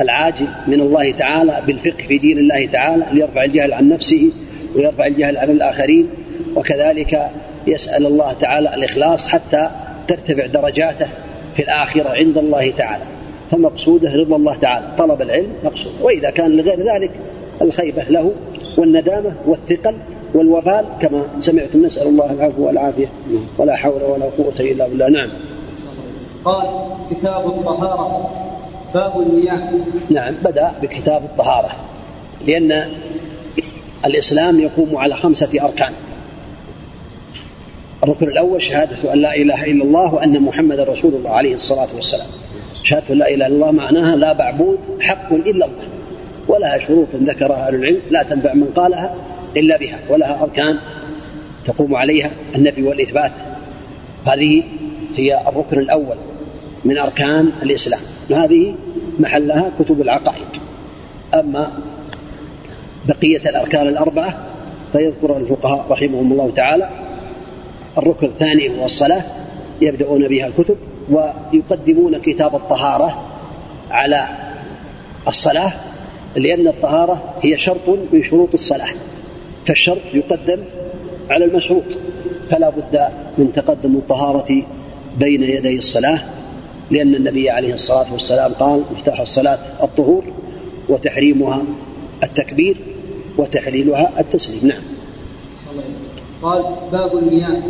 [0.00, 4.30] العاجل من الله تعالى بالفقه في دين الله تعالى ليرفع الجهل عن نفسه
[4.76, 6.08] ويرفع الجهل عن الآخرين
[6.56, 7.30] وكذلك
[7.66, 9.70] يسأل الله تعالى الإخلاص حتى
[10.08, 11.08] ترتفع درجاته
[11.56, 13.04] في الآخرة عند الله تعالى.
[13.52, 15.92] فمقصوده رضا الله تعالى طلب العلم مقصود.
[16.02, 17.10] وإذا كان لغير ذلك
[17.62, 18.32] الخيبة له
[18.78, 19.96] والندامة والثقل
[20.34, 23.06] والوبال كما سمعتم نسأل الله العفو والعافية.
[23.58, 25.08] ولا حول ولا قوة إلا بالله.
[25.08, 25.30] نعم.
[26.44, 26.66] قال
[27.10, 28.30] كتاب الطهارة
[28.94, 29.68] باب المياه.
[30.10, 31.70] نعم بدأ بكتاب الطهارة
[32.46, 32.88] لأن
[34.04, 35.92] الإسلام يقوم على خمسة أركان.
[38.04, 42.26] الركن الأول شهادة أن لا إله إلا الله وأن محمد رسول الله عليه الصلاة والسلام.
[42.82, 45.84] شهادة لا إله إلا الله معناها لا معبود حق إلا الله
[46.48, 49.14] ولها شروط ذكرها أهل العلم لا تنفع من قالها
[49.56, 50.78] إلا بها ولها أركان
[51.66, 53.32] تقوم عليها النفي والإثبات.
[54.26, 54.62] هذه
[55.16, 56.16] هي الركن الأول
[56.84, 58.74] من أركان الإسلام وهذه
[59.18, 60.46] محلها كتب العقائد.
[61.34, 61.72] أما
[63.08, 64.46] بقية الأركان الأربعة
[64.92, 66.90] فيذكر الفقهاء رحمهم الله تعالى.
[67.98, 69.24] الركن الثاني هو الصلاة
[69.80, 70.76] يبدأون بها الكتب.
[71.10, 73.22] ويقدمون كتاب الطهارة
[73.90, 74.28] على
[75.28, 75.72] الصلاة
[76.36, 78.94] لأن الطهارة هي شرط من شروط الصلاة.
[79.66, 80.64] فالشرط يقدم
[81.30, 81.84] على المشروط.
[82.50, 84.66] فلا بد من تقدم الطهارة
[85.18, 86.24] بين يدي الصلاة
[86.90, 90.24] لأن النبي عليه الصلاة والسلام قال مفتاح الصلاة الطهور
[90.88, 91.62] وتحريمها
[92.22, 92.76] التكبير
[93.38, 94.66] وتحليلها التسليم.
[94.68, 94.82] نعم.
[96.42, 97.62] قال باب المياه.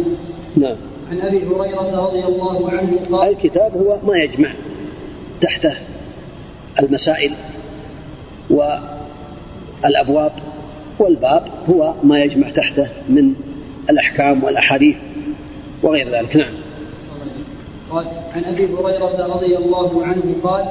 [0.56, 0.76] نعم.
[1.12, 4.52] عن أبي هريرة رضي الله عنه قال الكتاب هو ما يجمع
[5.40, 5.76] تحته
[6.82, 7.32] المسائل
[8.50, 10.32] والأبواب
[10.98, 13.34] والباب هو ما يجمع تحته من
[13.90, 14.96] الأحكام والأحاديث
[15.82, 16.36] وغير ذلك.
[16.36, 16.54] نعم.
[17.90, 20.64] قال عن أبي هريرة رضي الله عنه قال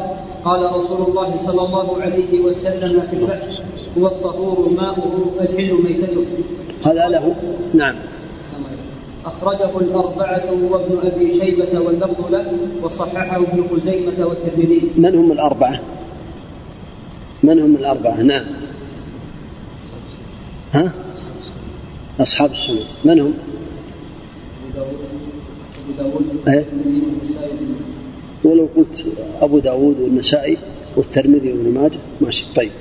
[0.45, 3.61] قال رسول الله صلى الله عليه وسلم في البحر
[3.97, 6.25] هو الطهور ماؤه الحل ميتته.
[6.85, 7.35] هذا له
[7.73, 7.95] نعم.
[9.25, 12.53] أخرجه الأربعة وابن أبي شيبة واللفظ له
[12.83, 15.81] وصححه ابن خزيمة والترمذي من هم الأربعة؟
[17.43, 18.45] من هم الأربعة؟ نعم
[20.71, 20.93] ها؟
[22.19, 23.33] أصحاب السنة من هم؟
[24.75, 26.65] أبو داود أيه؟
[28.43, 29.05] ولو قلت
[29.41, 30.57] أبو داود والنسائي
[30.95, 32.71] والترمذي وابن ماجه ماشي طيب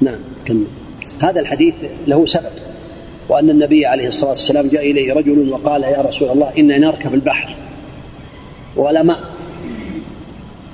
[0.00, 0.66] نعم كمل
[1.18, 1.74] هذا الحديث
[2.06, 2.50] له سبب
[3.28, 7.54] وأن النبي عليه الصلاة والسلام جاء إليه رجل وقال يا رسول الله إنا نركب البحر.
[8.76, 9.20] ولا ماء.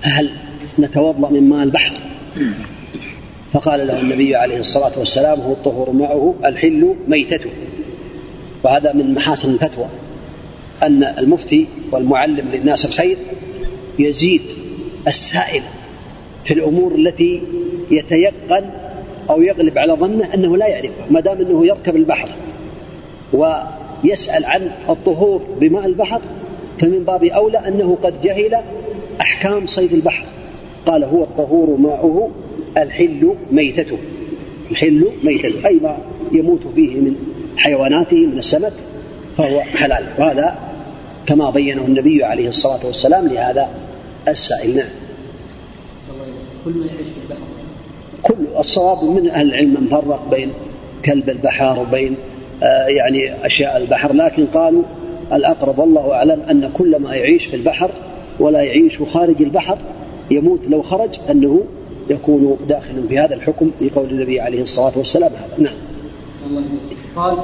[0.03, 0.31] فهل
[0.79, 1.93] نتوضأ من ماء البحر؟
[3.53, 7.51] فقال له النبي عليه الصلاة والسلام هو الطهور معه الحل ميتته.
[8.63, 9.87] وهذا من محاسن الفتوى.
[10.83, 13.17] أن المفتي والمعلم للناس الخير
[13.99, 14.43] يزيد
[15.09, 15.63] السائل
[16.45, 17.43] في الأمور التي
[17.91, 18.71] يتيقن
[19.31, 22.29] أو يغلب على ظنه أنه لا يعرفها ما دام أنه يركب البحر
[23.33, 26.21] ويسأل عن الطهور بماء البحر
[26.81, 28.57] فمن باب أولى أنه قد جهل
[29.21, 30.25] أحكام صيد البحر.
[30.87, 32.31] قال هو الطهور ماؤه
[32.77, 33.99] الحل ميتته.
[34.71, 35.99] الحل ميتته أي ما
[36.33, 37.17] يموت فيه من
[37.57, 38.73] حيواناته من السمك
[39.37, 40.05] فهو حلال.
[40.19, 40.59] وهذا
[41.27, 43.69] كما بينه النبي عليه الصلاة والسلام لهذا
[44.29, 44.77] السائل.
[44.77, 44.89] نعم.
[46.65, 47.07] كل ما يعيش
[48.59, 50.51] الصواب من أهل العلم من فرق بين
[51.05, 52.17] كلب البحر وبين
[52.63, 54.13] آه، يعني أشياء البحر.
[54.13, 54.83] لكن قالوا
[55.33, 57.91] الأقرب والله أعلم أن كل ما يعيش في البحر
[58.41, 59.79] ولا يعيش خارج البحر
[60.31, 61.61] يموت لو خرج أنه
[62.11, 65.33] يكون داخلا في هذا الحكم لقول النبي عليه الصلاة والسلام.
[65.33, 65.75] هذا نعم
[67.17, 67.37] قال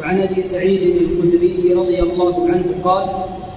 [0.00, 3.08] وعن أبي سعيد الخدري رضي الله عنه قال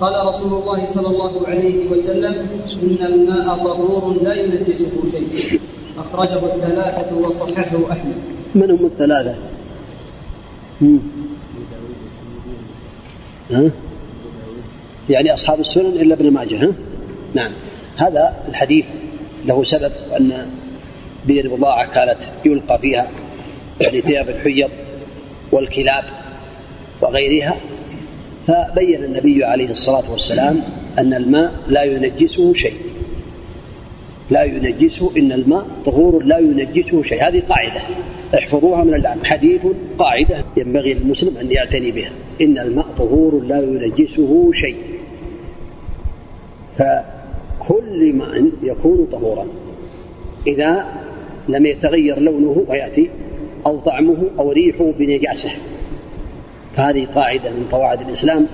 [0.02, 2.48] قال رسول الله صلى الله عليه وسلم
[2.84, 5.60] إن الماء طهور لا ينجسه شيء
[5.98, 8.16] أخرجه الثلاثة وصححه أحمد
[8.56, 9.36] من هم الثلاثة؟
[13.52, 13.72] ها؟
[15.10, 16.74] يعني أصحاب السنن إلا ابن ماجه ها؟
[17.34, 17.52] نعم
[17.98, 18.86] هذا الحديث
[19.46, 20.48] له سبب أن
[21.26, 23.08] بئر بضاعة كانت يلقى فيها
[23.82, 24.70] يعني ثياب الحيض
[25.52, 26.04] والكلاب
[27.02, 27.56] وغيرها
[28.48, 30.64] فبين النبي عليه الصلاة والسلام
[30.98, 32.78] أن الماء لا ينجسه شيء.
[34.30, 37.28] لا ينجسه إن الماء طهور لا ينجسه شيء.
[37.28, 37.82] هذه قاعدة
[38.38, 39.26] احفظوها من الآن.
[39.26, 39.62] حديث
[39.98, 42.12] قاعدة ينبغي للمسلم أن يعتني بها.
[42.42, 44.78] إن الماء طهور لا ينجسه شيء.
[46.78, 49.48] فكل ماء يكون طهورا
[50.48, 50.86] إذا
[51.50, 53.10] لم يتغير لونه ويأتي
[53.70, 55.50] أو طعمه أو ريحه بنجاسة.
[56.76, 58.48] فهذه قاعدة من قواعد الإسلام.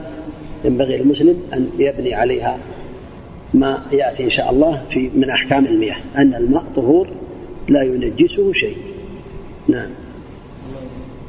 [0.65, 2.58] ينبغي للمسلم أن يبني عليها
[3.54, 5.95] ما يأتي إن شاء الله في من أحكام المياه.
[6.17, 7.08] أن الماء طهور
[7.67, 8.78] لا ينجسه شيء.
[9.67, 9.89] نعم.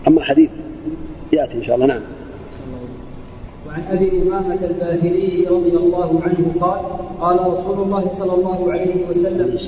[0.09, 0.51] أما حديث
[1.33, 1.87] يأتي إن شاء الله.
[1.87, 2.03] نعم.
[3.77, 6.81] وعن أبي إمامة الباهلي رضي الله عنه قال
[7.21, 9.59] قال رسول الله صلى الله عليه وسلم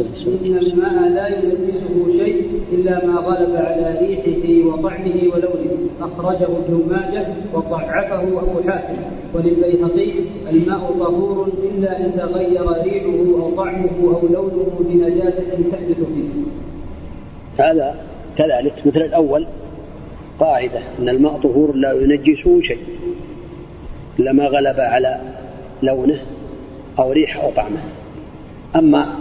[0.47, 5.77] إن الماء لا يلبسه شيء إلا ما غلب على ريحه وطعمه ولونه.
[6.01, 8.97] أخرجه ابن ماجه وضعفه أبو حاتم.
[9.35, 10.13] وللبيهقي
[10.51, 16.29] الماء طهور إلا إن تغير ريحه أو طعمه أو لونه بنجاسة تحدث فيه
[17.65, 17.95] هذا
[18.39, 18.75] كذلك.
[18.87, 19.47] مثل الأول
[20.41, 22.79] قاعدة أن الماء طهور لا ينجسه شيء.
[24.19, 25.21] إلا ما غلب على
[25.83, 26.19] لونه
[26.99, 27.81] أو ريحه أو طعمه.
[28.77, 29.15] أما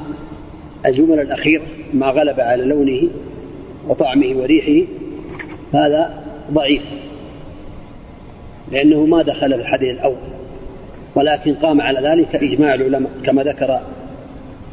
[0.85, 3.09] الجمل الأخيرة ما غلب على لونه
[3.87, 4.87] وطعمه وريحه
[5.73, 6.83] هذا ضعيف.
[8.71, 10.17] لأنه ما دخل في الحديث الأول.
[11.15, 13.81] ولكن قام على ذلك إجماع العلماء كما ذكر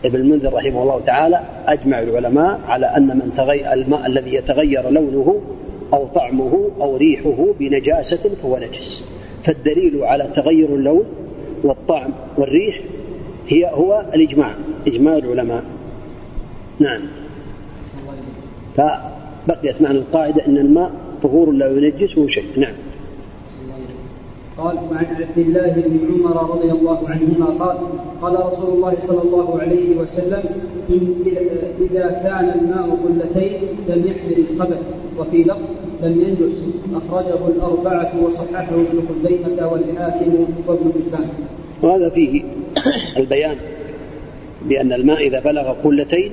[0.04, 5.40] ابن المنذر رحمه الله تعالى أجمع العلماء على أن من تغير الماء الذي يتغير لونه
[5.92, 9.04] أو طعمه أو ريحه بنجاسة فهو نجس.
[9.44, 11.04] فالدليل على تغير اللون
[11.62, 12.80] والطعم والريح
[13.48, 14.54] هي هو الإجماع
[14.86, 15.64] إجماع العلماء.
[16.80, 17.00] نعم.
[18.76, 22.44] فبقيت معنى القاعدة أن الماء طهور لا ينجسه شيء.
[22.56, 22.74] نعم.
[24.58, 27.76] قال وعن عبد الله بن عمر رضي الله عنهما قال
[28.22, 30.42] قال رسول الله صلى الله عليه وسلم
[30.90, 31.14] إن
[31.80, 33.52] إذا كان الماء قلتين
[33.88, 34.80] لم يحمل الخبث
[35.18, 35.60] وفي لفظ
[36.02, 36.60] لم ينجس
[36.94, 41.28] أخرجه الأربعة وصححه ابن خزيمة والحاكم وابن حبان.
[41.82, 42.42] وهذا فيه
[43.16, 43.56] البيان
[44.62, 46.32] بأن الماء إذا بلغ قلتين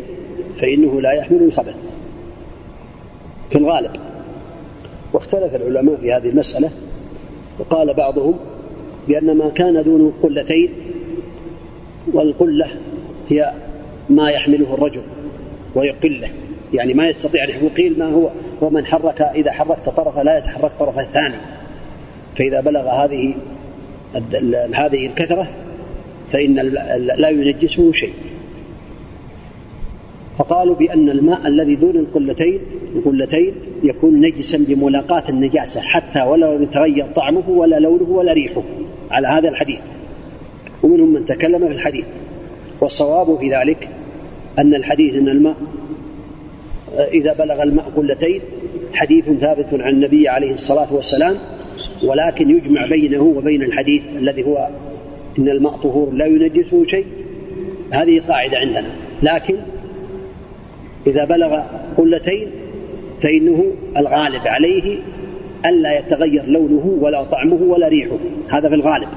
[0.59, 1.75] فإنه لا يحمل الخبث
[3.49, 3.91] في الغالب
[5.13, 6.69] واختلف العلماء في هذه المسألة
[7.61, 8.35] وقال بعضهم
[9.07, 10.69] بأن ما كان دون قلتين
[12.13, 12.67] والقلة
[13.29, 13.51] هي
[14.09, 15.01] ما يحمله الرجل
[15.75, 16.29] ويقله.
[16.73, 18.29] يعني ما يستطيع أن قيل ما هو
[18.61, 21.35] ومن حرك إذا حركت طرفة لا يتحرك طرف الثاني.
[22.37, 23.33] فإذا بلغ هذه
[24.73, 25.47] هذه الكثرة
[26.31, 26.55] فإن
[27.17, 28.13] لا ينجسه شيء.
[30.37, 32.59] فقالوا بأن الماء الذي دون القلتين
[32.95, 38.61] القلتين يكون نجسا بملاقاة النجاسة حتى ولا يتغير طعمه ولا لونه ولا ريحه.
[39.11, 39.79] على هذا الحديث.
[40.83, 42.05] ومنهم من تكلم في الحديث.
[42.81, 43.89] والصواب في ذلك
[44.59, 45.55] أن الحديث أن الماء
[47.13, 48.41] إذا بلغ الماء قلتين
[48.93, 51.37] حديث ثابت عن النبي عليه الصلاة والسلام
[52.03, 54.69] ولكن يجمع بينه وبين الحديث الذي هو
[55.39, 57.05] إن الماء طهور لا ينجسه شيء.
[57.91, 58.87] هذه قاعدة عندنا.
[59.23, 59.55] لكن
[61.07, 61.61] إذا بلغ
[61.97, 62.47] قلتين
[63.23, 63.65] فإنه
[63.97, 64.99] الغالب عليه
[65.65, 68.17] ألا يتغير لونه ولا طعمه ولا ريحه.
[68.49, 69.07] هذا في الغالب.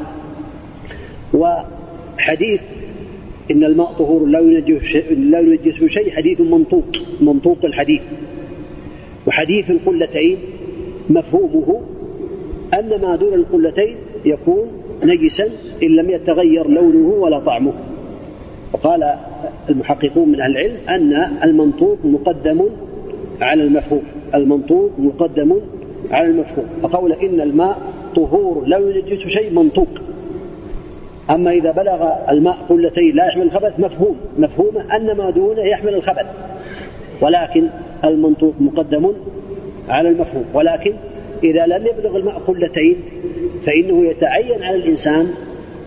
[1.35, 2.61] وحديث
[3.51, 4.41] إن الماء طهور لا
[5.41, 6.85] ينجسه شيء حديث منطوق
[7.21, 8.03] منطوق الحديث.
[9.27, 10.39] وحديث القلتين
[11.11, 11.81] مفهومه
[12.79, 14.69] أن ما دون القلتين يكون
[15.05, 15.49] نجسا
[15.83, 17.73] إن لم يتغير لونه ولا طعمه.
[18.75, 19.15] وقال
[19.71, 21.13] المحققون من أهل العلم أن
[21.45, 22.69] المنطوق مقدم
[23.41, 24.03] على المفهوم
[24.35, 25.61] المنطوق مقدم
[26.11, 26.67] على المفهوم.
[26.83, 27.79] فقول إن الماء
[28.17, 29.89] طهور لا ينجس شيء منطوق.
[31.31, 34.17] أما إذا بلغ الماء قلتين لا يحمل الخبث مفهوم.
[34.39, 36.27] مفهومه أن ما دونه يحمل الخبث.
[37.21, 37.69] ولكن
[38.05, 39.13] المنطوق مقدم
[39.89, 40.45] على المفهوم.
[40.55, 40.95] ولكن
[41.45, 42.97] إذا لم يبلغ الماء قلتين
[43.67, 45.27] فإنه يتعين على الإنسان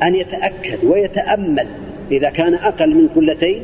[0.04, 1.68] أن يتأكد ويتأمل
[2.12, 3.62] إذا كان أقل من قلتين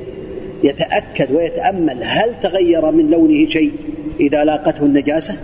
[0.63, 3.71] يتأكد ويتأمل هل تغير من لونه شيء
[4.19, 5.35] إذا لاقته النجاسة؟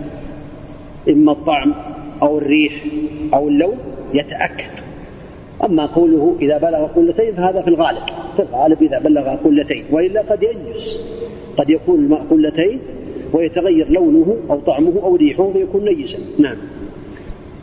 [1.08, 1.74] إما الطعم
[2.22, 2.72] أو الريح
[3.34, 3.78] أو اللون
[4.14, 4.80] يتأكد.
[5.64, 8.02] أما قوله إذا بلغ قلتين فهذا في الغالب
[8.36, 10.98] في الغالب إذا بلغ قلتين وإلا قد ينجس.
[11.56, 12.80] قد يكون الماء قلتين
[13.32, 16.18] ويتغير لونه أو طعمه أو ريحه فيكون نجسا.
[16.38, 16.56] نعم.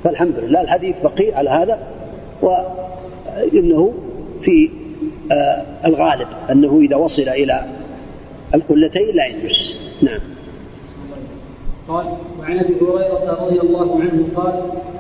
[0.04, 1.80] فالحمد لله الحديث بقي على هذا
[2.42, 3.94] وإنه
[4.42, 4.70] في
[5.86, 7.66] الغالب أنه إذا وصل إلى
[8.56, 10.20] القلتين لا ينجس نعم.
[11.88, 12.06] قال
[12.40, 14.54] وعن أبي هريرة رضي الله عنه قال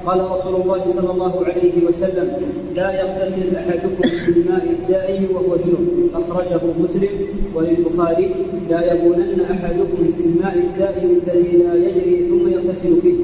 [0.05, 2.32] قال رسول الله صلى الله عليه وسلم
[2.75, 6.09] لا يغتسل أحدكم بالماء الدائم وهو جنب.
[6.13, 7.09] أخرجه مسلم
[7.55, 8.36] وللبخاري
[8.69, 13.15] لا يبولن أحدكم في الماء الدائم الذي لا يجري ثم يغتسل فيه.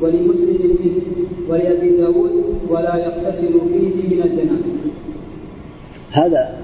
[0.00, 0.90] ولمسلم فيه
[1.48, 2.30] ولأبي داود
[2.68, 4.75] ولا يغتسل فيه من الجنابه
[6.16, 6.56] هذا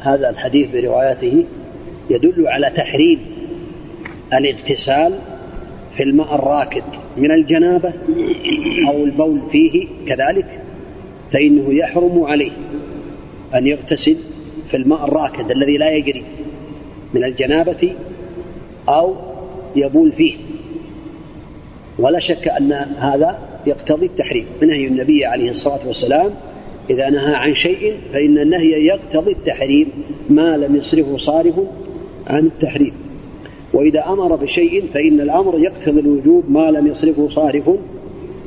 [0.00, 1.44] هذا الحديث بروايته
[2.10, 3.18] يدل على تحريم
[4.32, 5.18] الاغتسال
[5.96, 6.82] في الماء الراكد
[7.16, 7.94] من الجنابة
[8.88, 10.60] أو البول فيه كذلك
[11.32, 12.50] فإنه يحرم عليه
[13.54, 14.16] أن يغتسل
[14.70, 16.24] في الماء الراكد الذي لا يجري
[17.14, 17.94] من الجنابة
[18.88, 19.16] أو
[19.76, 20.36] يبول فيه.
[21.98, 26.30] ولا شك أن هذا يقتضي التحريم نهي النبي عليه الصلاة والسلام
[26.90, 29.88] إذا نهى عن شيء فإن النهي يقتضي التحريم
[30.30, 31.54] ما لم يصرفه صارف
[32.26, 32.92] عن التحريم.
[33.72, 37.70] وإذا أمر بشيء فإن الأمر يقتضي الوجوب ما لم يصرفه صارف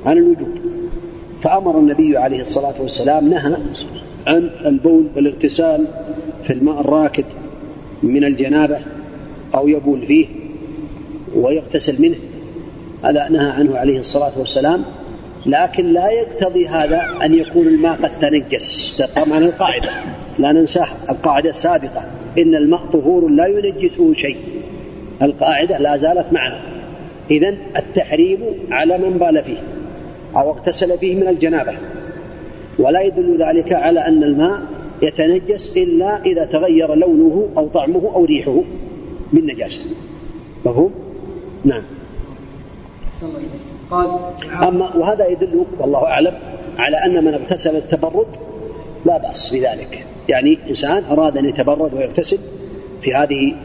[0.06, 0.50] عن الوجوب.
[1.44, 3.58] فأمر النبي عليه الصلاة والسلام نهى
[4.28, 5.88] عن البول والاغتسال
[6.48, 7.26] في الماء الراكد
[8.04, 8.80] من الجنابة
[9.56, 10.26] أو يبول فيه
[11.36, 12.18] ويغتسل منه.
[13.04, 14.84] هذا نهى عنه عليه الصلاة والسلام.
[15.46, 19.02] لكن لا يقتضي هذا أن يكون الماء قد تنجس.
[19.16, 19.92] طبعا القاعدة.
[20.40, 22.06] لا ننساها القاعدة السابقة.
[22.38, 24.38] إن الماء طهور لا ينجسه شيء.
[25.22, 26.60] القاعدة لا زالت معنا.
[27.32, 28.40] إذا التحريم
[28.72, 29.58] على من بال فيه
[30.36, 31.74] أو اغتسل فيه من الجنابة.
[32.80, 34.62] ولا يدل ذلك على أن الماء
[35.02, 38.62] يتنجس إلا إذا تغير لونه أو طعمه أو ريحه
[39.34, 39.82] بالنجاسة
[40.66, 40.92] مفهوم؟
[41.66, 41.84] نعم.
[43.92, 44.08] قال
[44.64, 46.34] أما وهذا يدل والله أعلم
[46.80, 48.28] على أن من اغتسل التبرد
[49.06, 50.06] لا بأس بذلك.
[50.30, 52.40] يعني إنسان أراد أن يتبرد ويغتسل
[53.02, 53.56] في هذه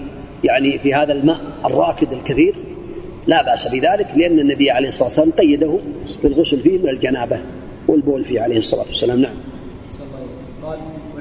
[0.44, 2.54] يعني في هذا الماء الراكد الكثير
[3.26, 5.78] لا بأس بذلك لأن النبي عليه الصلاة والسلام قيده
[6.22, 7.40] بالغسل فيه من الجنابة
[7.88, 9.20] والبول فيه عليه الصلاة والسلام.
[9.20, 9.34] نعم.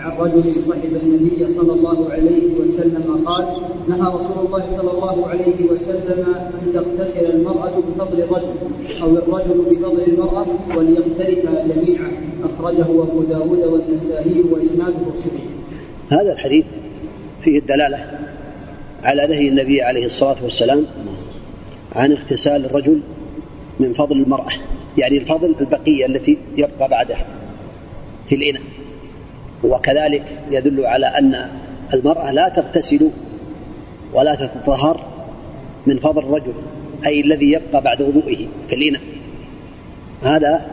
[0.08, 3.46] وعن رجل صحب النبي صلى الله عليه وسلم قال
[3.88, 6.26] نهى رسول الله صلى الله عليه وسلم
[6.64, 8.54] أن تغتسل المرأة بفضل الرجل
[9.02, 10.46] أو الرجل بفضل المرأة
[10.78, 12.12] وليغترفا جميعا
[12.44, 15.42] أخرجه أبو داود والنسائي وإسناده صحيح.
[16.10, 16.66] هذا الحديث
[17.44, 18.20] فيه الدلالة
[19.04, 20.86] على نهي النبي عليه الصلاة والسلام
[21.96, 23.00] عن اغتسال الرجل
[23.80, 24.52] من فضل المرأة
[24.98, 27.26] يعني الفضل البقية التي يبقى بعدها
[28.30, 28.62] في الإناء
[29.64, 31.50] وكذلك يدل على أن
[31.94, 33.12] المرأة لا تغتسل
[34.14, 35.00] ولا تتطهر
[35.86, 36.54] من فضل الرجل
[37.06, 38.48] أي الذي يبقى بعد وضوئه.
[38.74, 39.02] الإناء
[40.24, 40.66] هذا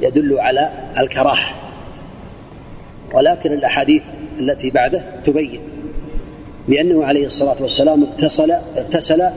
[0.00, 1.54] يدل على الكراهة.
[3.14, 4.02] ولكن الأحاديث
[4.38, 5.60] التي بعده تبين
[6.68, 9.30] بأنه عليه الصلاة والسلام اغتسل اغتسل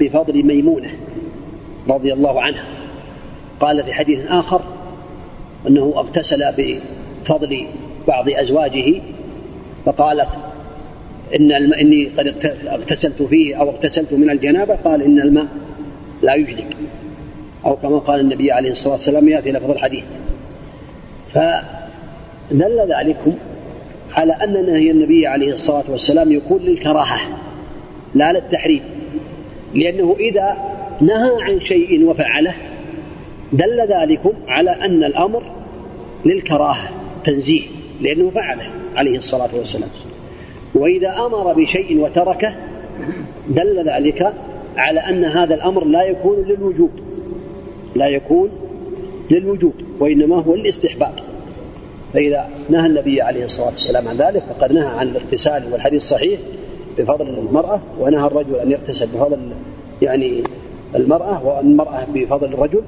[0.00, 0.90] بفضل ميمونة
[1.88, 2.64] رضي الله عنها.
[3.60, 4.60] قال في حديث آخر
[5.68, 7.66] أنه اغتسل بفضل
[8.08, 9.00] بعض أزواجه
[9.84, 10.28] فقالت
[11.36, 12.34] إن الماء إني قد
[12.66, 15.46] اغتسلت فيه أو اغتسلت من الجنابة قال إن الماء
[16.22, 16.64] لا يجلب
[17.66, 20.04] أو كما قال النبي عليه الصلاة والسلام يأتي لفظ الحديث.
[21.34, 23.34] فدل ذلكم
[24.12, 27.20] على أن نهي النبي عليه الصلاة والسلام يكون للكراهة
[28.14, 28.82] لا للتحريم
[29.74, 30.56] لأنه إذا
[31.00, 32.54] نهى عن شيء وفعله
[33.52, 35.42] دل ذلكم على أن الأمر
[36.24, 36.90] للكراهة
[37.24, 37.62] تنزيه.
[38.02, 39.88] لأنه فعله عليه الصلاة والسلام.
[40.74, 42.54] وإذا أمر بشيء وتركه
[43.48, 44.32] دل ذلك
[44.76, 46.90] على أن هذا الأمر لا يكون للوجوب.
[47.94, 48.50] لا يكون
[49.30, 51.14] للوجوب وإنما هو للاستحباب.
[52.12, 56.40] فإذا نهى النبي عليه الصلاة والسلام عن ذلك فقد نهى عن الاغتسال والحديث صحيح
[56.98, 59.38] بفضل المرأة ونهى الرجل أن يغتسل بفضل
[60.02, 60.42] يعني
[60.94, 62.82] المرأة والمرأة بفضل الرجل.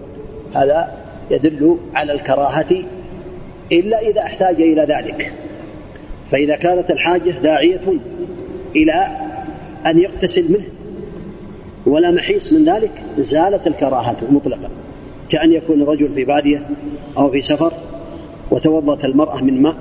[0.54, 0.92] هذا
[1.30, 2.84] يدل على الكراهة
[3.72, 5.32] إلا إذا احتاج إلى ذلك.
[6.30, 7.80] فإذا كانت الحاجة داعية
[8.76, 9.08] إلى
[9.86, 10.66] أن يغتسل منه
[11.86, 14.70] ولا محيص من ذلك زالت الكراهة مطلقا
[15.30, 16.66] كأن يكون الرجل في بادية
[17.18, 17.72] أو في سفر
[18.50, 19.76] وتوضأت المرأة من ماء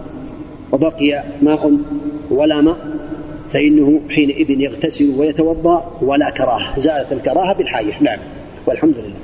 [0.72, 1.72] وبقي ماء
[2.32, 2.78] ولا ماء
[3.54, 6.80] فإنه حينئذ يغتسل ويتوضأ ولا كراهة.
[6.80, 7.94] زالت الكراهة بالحاجة.
[8.02, 8.20] نعم.
[8.66, 9.16] والحمد لله.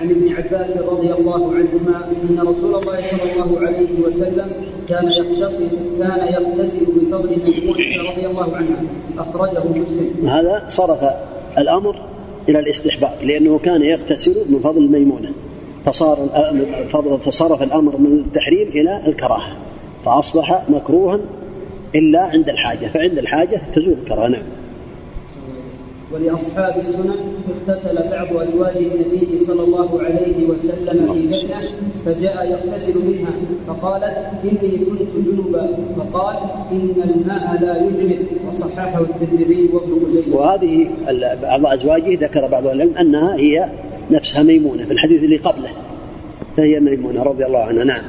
[0.00, 1.96] عن ابن عباس رضي الله عنهما
[2.30, 4.52] أن رسول الله صلى الله عليه وسلم
[4.88, 8.82] كان يغتسل كان يغتسل بفضل ميمونه رضي الله عنها
[9.18, 10.28] أخرجه مسلم.
[10.28, 10.98] هذا صرف
[11.58, 11.96] الأمر
[12.48, 15.32] إلى الاستحباب لأنه كان يغتسل من فضل ميمونة
[15.86, 16.28] فصار
[17.24, 19.56] فصرف الأمر من التحريم إلى الكراهة
[20.04, 21.20] فأصبح مكروها
[21.94, 24.42] إلا عند الحاجة فعند الحاجة تزول الكراهة نعم.
[26.14, 27.14] ولأصحاب السنن
[27.50, 31.60] اغتسل بعض أزواج النبي صلى الله عليه وسلم في جنة
[32.04, 33.32] فجاء يغتسل منها
[33.66, 35.76] فقالت إني كنت جنبا.
[35.96, 36.36] فقال
[36.72, 40.36] إن الماء لا يجنب وصححه الترمذي وابن خزيمة.
[40.36, 40.90] وهذه
[41.42, 43.68] بعض أزواجه ذكر بعض العلم أنها هي
[44.10, 45.68] نفسها ميمونة في الحديث اللي قبله
[46.56, 47.84] فهي ميمونة رضي الله عنها.
[47.84, 48.02] نعم.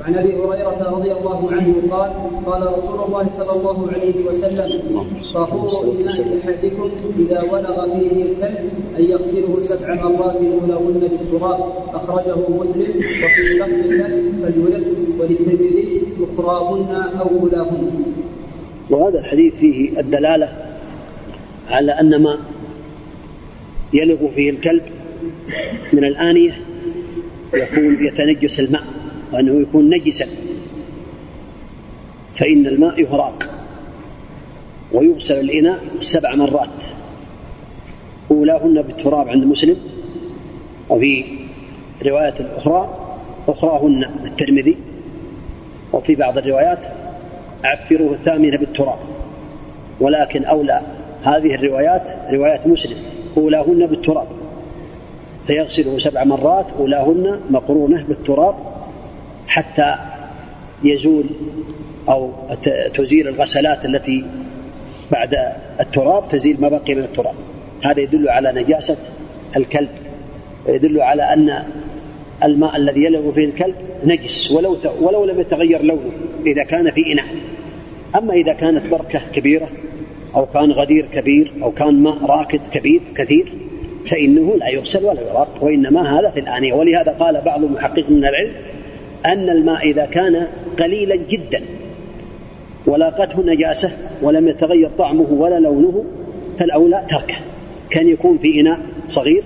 [0.00, 2.10] وعن أبي هريرة رضي الله عنه قال
[2.46, 4.80] قال رسول الله صلى الله عليه وسلم
[5.34, 11.60] طهور اناء إحدكم إذا ولغ فيه الكلب أن يغسله سبع مرات اولهن بالتراب
[11.94, 12.90] أخرجه مسلم
[13.24, 14.86] وفي لفظ له فليلف
[15.20, 18.02] وللترمذي أخراهن أو أولاهن.
[18.90, 20.48] وهذا الحديث فيه الدلالة
[21.70, 22.38] على أن ما
[23.92, 24.82] يلغ فيه الكلب
[25.92, 26.52] من الآنية
[27.54, 28.99] يكون يتنجس الماء
[29.32, 30.26] وأنه يكون نجسا.
[32.38, 33.50] فإن الماء يهراق
[34.92, 36.68] ويغسل الإناء سبع مرات.
[38.30, 39.76] أولاهن بالتراب عند مسلم
[40.88, 41.24] وفي
[42.06, 42.96] رواية أخرى
[43.48, 44.76] أخراهن الترمذي
[45.92, 46.78] وفي بعض الروايات
[47.64, 48.98] عفروه الثامنة بالتراب.
[50.00, 50.80] ولكن أولى
[51.22, 52.02] هذه الروايات
[52.32, 52.96] روايات مسلم
[53.36, 54.28] أولاهن بالتراب.
[55.46, 58.54] فيغسله سبع مرات أولاهن مقرونة بالتراب
[59.50, 59.94] حتى
[60.84, 61.24] يزول
[62.08, 62.32] أو
[62.94, 64.24] تزيل الغسلات التي
[65.12, 65.34] بعد
[65.80, 67.34] التراب تزيل ما بقي من التراب.
[67.84, 68.96] هذا يدل على نجاسة
[69.56, 69.88] الكلب
[70.68, 71.62] يدل على أن
[72.44, 73.74] الماء الذي يلغ فيه الكلب
[74.04, 76.12] نجس ولو ولو لم يتغير لونه
[76.46, 77.26] إذا كان في إناء.
[78.16, 79.68] أما إذا كانت بركة كبيرة
[80.36, 83.52] أو كان غدير كبير أو كان ماء راكد كبير كثير
[84.10, 86.72] فإنه لا يغسل ولا يراق وإنما هذا في الآنية.
[86.72, 88.52] ولهذا قال بعض المحققين من العلم
[89.26, 90.46] أن الماء إذا كان
[90.78, 91.62] قليلا جدا
[92.86, 93.90] ولاقته نجاسة
[94.22, 96.04] ولم يتغير طعمه ولا لونه
[96.58, 97.34] فالأولى تركه.
[97.90, 99.42] كان يكون في إناء صغير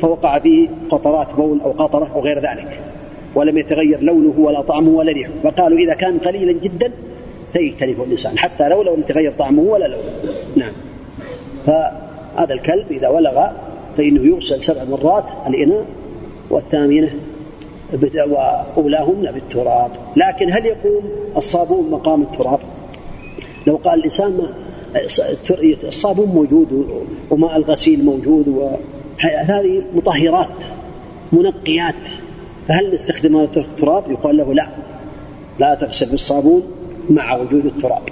[0.00, 2.80] فوقع فيه قطرات بول أو قطرة أو غير ذلك
[3.34, 5.32] ولم يتغير لونه ولا طعمه ولا ريحه.
[5.44, 6.92] فقالوا إذا كان قليلا جدا
[7.52, 10.02] فيجتنبه الإنسان حتى لو لم يتغير طعمه ولا لونه.
[10.56, 10.72] نعم.
[11.66, 13.46] فهذا الكلب إذا ولغ
[13.96, 15.84] فإنه يغسل سبع مرات الإناء
[16.50, 17.10] والثامنة
[17.92, 19.90] وأولاهن بالتراب.
[20.16, 21.02] لكن هل يقوم
[21.36, 22.58] الصابون مقام التراب؟
[23.66, 24.48] لو قال الإنسان ما
[25.84, 26.86] الصابون موجود
[27.30, 28.72] وماء الغسيل موجود
[29.20, 30.64] هذه مطهرات
[31.32, 31.94] منقيات.
[32.68, 34.68] فهل نستخدم التراب؟ يقال له لا.
[35.58, 36.62] لا تغسل بالصابون
[37.10, 38.02] مع وجود التراب.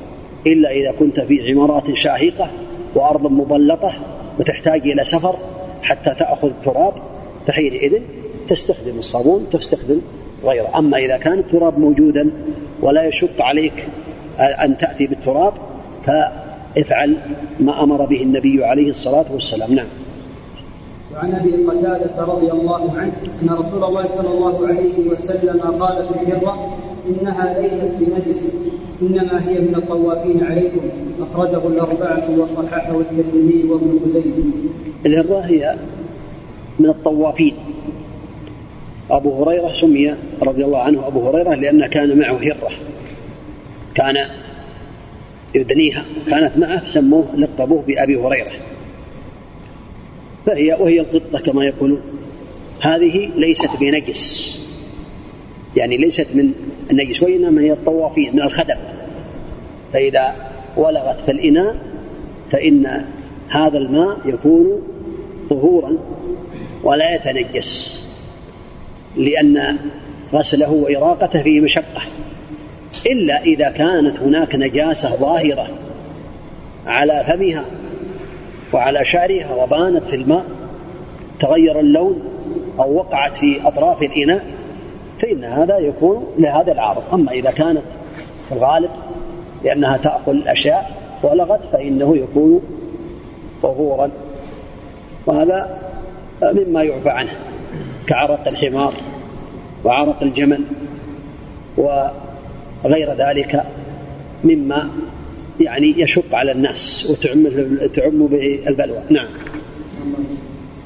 [0.46, 2.50] إلا إذا كنت في عمارات شاهقة
[2.94, 3.94] وأرض مبلطة
[4.40, 5.36] وتحتاج إلى سفر
[5.82, 6.92] حتى تأخذ التراب
[7.46, 8.02] فحينئذ
[8.48, 10.00] تستخدم الصابون تستخدم
[10.44, 10.78] غيره.
[10.78, 12.30] أما إذا كان التراب موجودا
[12.82, 13.88] ولا يشق عليك
[14.38, 15.52] أن تأتي بالتراب
[16.06, 17.16] فافعل
[17.60, 19.74] ما أمر به النبي عليه الصلاة والسلام.
[19.74, 19.86] نعم.
[21.14, 26.32] وعن أبي قتادة رضي الله عنه أن رسول الله صلى الله عليه وسلم قال في
[26.32, 26.76] الهره
[27.08, 28.52] إنها ليست بنجس
[29.02, 30.80] إنما هي من الطوافين عليكم.
[31.20, 34.44] أخرجه الأربعة وصححه الترمذي وابن خزيمة.
[35.06, 35.76] الهره هي
[36.78, 37.54] من الطوافين.
[39.10, 42.70] أبو هريرة سمي رضي الله عنه أبو هريرة لأن كان معه هرة.
[43.94, 44.16] كان
[45.54, 46.04] يدنيها.
[46.30, 48.52] كانت معه سموه لقبوه بأبي هريرة.
[50.46, 52.00] فهي وهي القطة كما يقولون
[52.80, 54.54] هذه ليست بنجس.
[55.76, 56.52] يعني ليست من
[56.90, 58.76] النجس وإنما هي الطوافين من الخدم.
[59.92, 60.34] فإذا
[60.76, 61.76] ولغت في الإناء
[62.52, 63.04] فإن
[63.48, 64.82] هذا الماء يكون
[65.50, 65.98] طهورا
[66.82, 68.03] ولا يتنجس.
[69.16, 69.76] لأن
[70.32, 72.02] غسله وإراقته فيه مشقة.
[73.06, 75.68] إلا إذا كانت هناك نجاسة ظاهرة
[76.86, 77.64] على فمها
[78.72, 80.44] وعلى شعرها وبانت في الماء
[81.40, 82.22] تغير اللون
[82.80, 84.44] أو وقعت في أطراف الإناء
[85.22, 87.82] فإن هذا يكون لهذا العارض أما إذا كانت
[88.48, 88.90] في الغالب
[89.64, 90.90] لأنها تأكل الأشياء
[91.22, 92.60] ولغت فإنه يكون
[93.62, 94.10] طهورا.
[95.26, 95.78] وهذا
[96.42, 97.32] مما يعفى عنه.
[98.06, 98.94] كعرق الحمار
[99.84, 100.60] وعرق الجمل
[101.76, 103.64] وغير ذلك
[104.44, 104.90] مما
[105.60, 107.44] يعني يشق على الناس وتعم
[107.96, 109.28] تعم به البلوى نعم.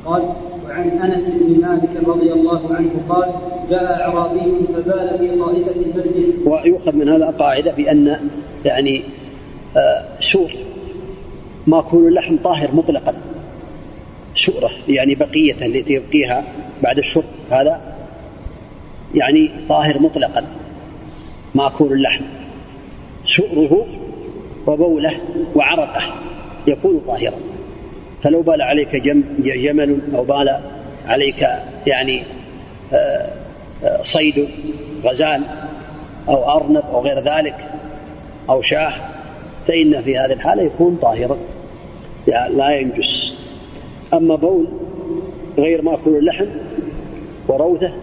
[0.04, 0.22] قال
[0.68, 3.32] وعن أنس بن مالك رضي الله عنه قال
[3.70, 6.34] جاء أعرابي فبال في طائفة المسجد.
[6.46, 8.18] ويؤخذ من هذا قاعدة بأن
[8.64, 9.02] يعني
[9.76, 10.50] آه، سور
[11.66, 13.14] ماكول اللحم طاهر مطلقا.
[14.38, 16.44] سؤرة يعني بقية التي يبقيها
[16.82, 17.80] بعد الشرب هذا
[19.14, 20.44] يعني طاهر مطلقا
[21.54, 22.24] مأكول اللحم.
[23.26, 23.86] سؤره
[24.66, 25.20] وبوله
[25.54, 26.14] وعرقه
[26.66, 27.38] يكون طاهرا.
[28.22, 30.60] فلو بال عليك جم جمل أو بال
[31.06, 31.48] عليك
[31.86, 32.22] يعني
[32.92, 33.30] آه،
[33.84, 34.48] آه، صيد
[35.04, 35.42] غزال
[36.28, 37.56] أو أرنب أو غير ذلك
[38.50, 38.92] أو شاه
[39.68, 41.36] فإن في هذه الحالة يكون طاهرا.
[42.26, 43.32] لا ينجس.
[44.14, 44.66] أما بول
[45.58, 46.46] غير ماكل اللحم
[47.48, 47.94] وروثه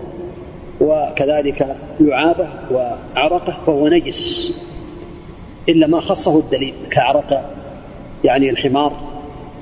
[0.81, 4.51] وكذلك لعابه وعرقه فهو نجس
[5.69, 7.55] إلا ما خصه الدليل كعرق
[8.23, 8.93] يعني الحمار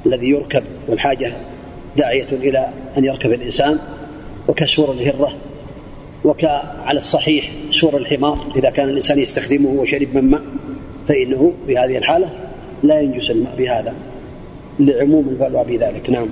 [0.05, 1.33] الذي يركب والحاجة
[1.97, 2.67] داعية إلى
[2.97, 3.79] أن يركب الإنسان
[4.47, 5.33] وكسور الهرة
[6.25, 10.41] وكعلى الصحيح سور الحمار إذا كان الإنسان يستخدمه وشرب من ماء
[11.07, 12.29] فإنه في هذه الحالة
[12.83, 13.93] لا ينجس الماء بهذا.
[14.79, 16.09] لعموم البلوى في ذلك.
[16.09, 16.27] نعم.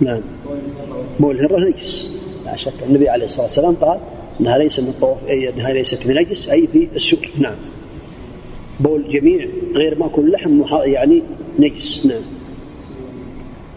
[0.00, 0.20] نعم.
[1.20, 2.10] بول الهرة نجس.
[2.44, 3.98] لا شك النبي عليه الصلاة والسلام قال
[4.40, 7.56] أنها ليس من الطواف أنها ليست بنجس أي في السور نعم.
[8.80, 11.22] بول جميع غير ماكل اللحم يعني
[11.58, 12.06] نجس.
[12.06, 12.22] نعم.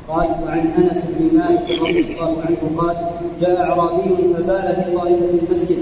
[0.07, 2.95] قال وعن أنس بن مالك رضي الله عنه قال
[3.41, 5.77] جاء أعرابي فبال في طائفة المسجد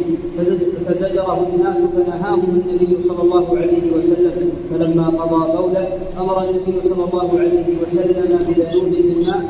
[0.88, 4.52] فزجره الناس فنهاهم النبي صلى الله عليه وسلم.
[4.72, 9.44] فلما قضى بوله أمر النبي صلى الله عليه وسلم بدلول من ماء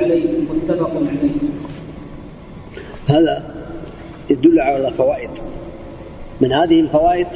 [0.00, 0.40] عليه.
[0.40, 1.30] متفق عليه.
[3.06, 3.54] هذا
[4.30, 5.30] يدل على فوائد
[6.40, 7.26] من هذه الفوائد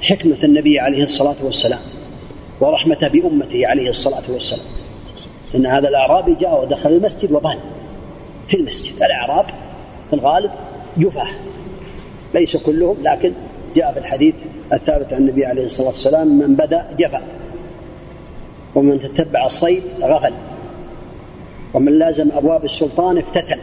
[0.00, 1.80] حكمة النبي عليه الصلاة والسلام
[2.60, 4.66] ورحمته بأمته عليه الصلاة والسلام.
[5.54, 7.58] أن هذا الأعرابي جاء ودخل المسجد وبان
[8.48, 9.02] في المسجد.
[9.02, 9.46] الأعراب
[10.10, 10.50] في الغالب
[10.98, 11.30] جفاة
[12.34, 13.32] ليس كلهم لكن
[13.76, 14.34] جاء في الحديث
[14.72, 17.22] الثابت عن النبي عليه الصلاة والسلام من بدأ جفا
[18.74, 20.32] ومن تتبع الصيد غفل
[21.74, 23.58] ومن لازم أبواب السلطان افتتن.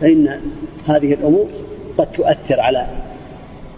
[0.00, 0.40] فإن
[0.86, 1.46] هذه الأمور
[1.98, 2.86] قد تؤثر على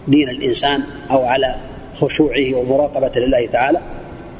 [0.07, 1.55] دين الإنسان أو على
[2.01, 3.79] خشوعه ومراقبة لله تعالى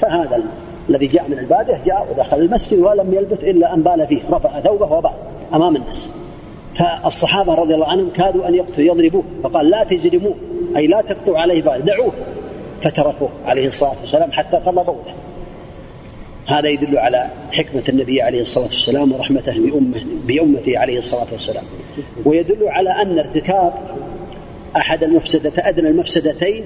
[0.01, 0.43] فهذا
[0.89, 4.91] الذي جاء من البادية جاء ودخل المسجد ولم يلبث إلا أن بال فيه رفع ثوبه
[4.91, 5.13] وبال
[5.53, 6.09] أمام الناس.
[6.79, 10.35] فالصحابة رضي الله عنهم كادوا أن يقتلوا يضربوه فقال لا تزرموه
[10.75, 12.13] أي لا تقطعوا عليه بال دعوه.
[12.83, 15.13] فتركوه عليه الصلاة والسلام حتى قضى بوله
[16.45, 21.63] هذا يدل على حكمة النبي عليه الصلاة والسلام ورحمته بأمه بأمته عليه الصلاة والسلام.
[22.25, 23.73] ويدل على أن ارتكاب
[24.77, 26.65] أحد المفسدة أدنى المفسدتين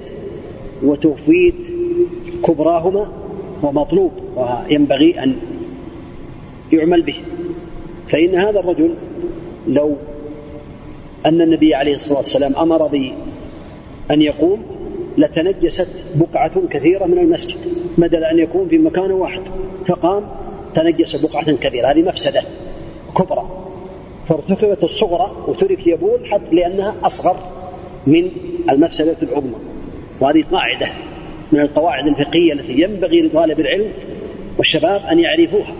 [0.82, 1.54] وتفويت
[2.46, 3.08] كبراهما
[3.62, 5.36] ومطلوب وينبغي أن
[6.72, 7.16] يعمل به.
[8.10, 8.94] فإن هذا الرجل
[9.68, 9.96] لو
[11.26, 14.62] أن النبي عليه الصلاة والسلام أمر بأن يقوم
[15.18, 17.56] لتنجست بقعة كثيرة من المسجد
[17.98, 19.42] بدل أن يكون في مكان واحد
[19.86, 20.24] فقام
[20.74, 22.42] تنجس بقعة كثيرة هذه مفسدة
[23.16, 23.48] كبرى.
[24.28, 27.36] فارتكبت الصغرى وترك يبول حتى لأنها أصغر
[28.06, 28.30] من
[28.70, 29.54] المفسدة العظمى
[30.20, 30.88] وهذه قاعدة.
[31.52, 33.90] من القواعد الفقهية التي ينبغي لطالب العلم
[34.58, 35.74] والشباب أن يعرفوها.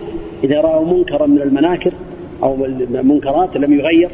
[0.44, 1.92] إذا رأوا منكرا من المناكر
[2.42, 4.10] أو المنكرات لم يغير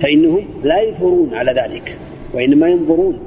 [0.00, 1.96] فإنهم لا يثورون على ذلك
[2.34, 3.18] وإنما ينظرون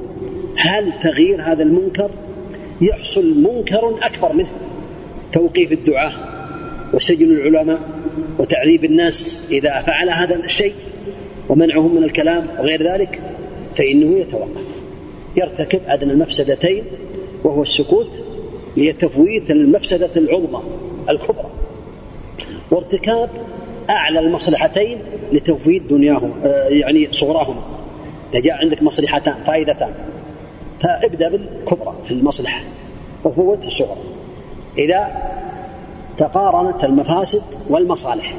[0.58, 2.12] هل تغيير هذا المنكر
[2.82, 4.50] يحصل منكر أكبر منه؟
[5.34, 6.14] توقيف الدعاة
[6.94, 7.80] وسجن العلماء
[8.40, 10.74] وتعذيب الناس إذا فعل هذا الشيء
[11.50, 13.20] ومنعهم من الكلام وغير ذلك
[13.78, 14.62] فإنه يتوقف
[15.36, 16.84] يرتكب أدنى المفسدتين
[17.44, 18.10] وهو السكوت
[18.78, 20.62] لتفويت المفسدة العظمى
[21.10, 21.50] الكبرى.
[22.72, 23.30] وارتكاب
[23.90, 25.00] أعلى المصلحتين
[25.32, 27.62] لتفويت دنياهم آه، يعني صغراهما
[28.34, 29.92] إذا جاء عندك مصلحتان فائدتان.
[30.84, 32.64] فابدأ بالكبرى في المصلحة
[33.26, 34.04] وفوت الصغرى.
[34.78, 35.08] إذا
[36.18, 38.36] تقارنت المفاسد والمصالح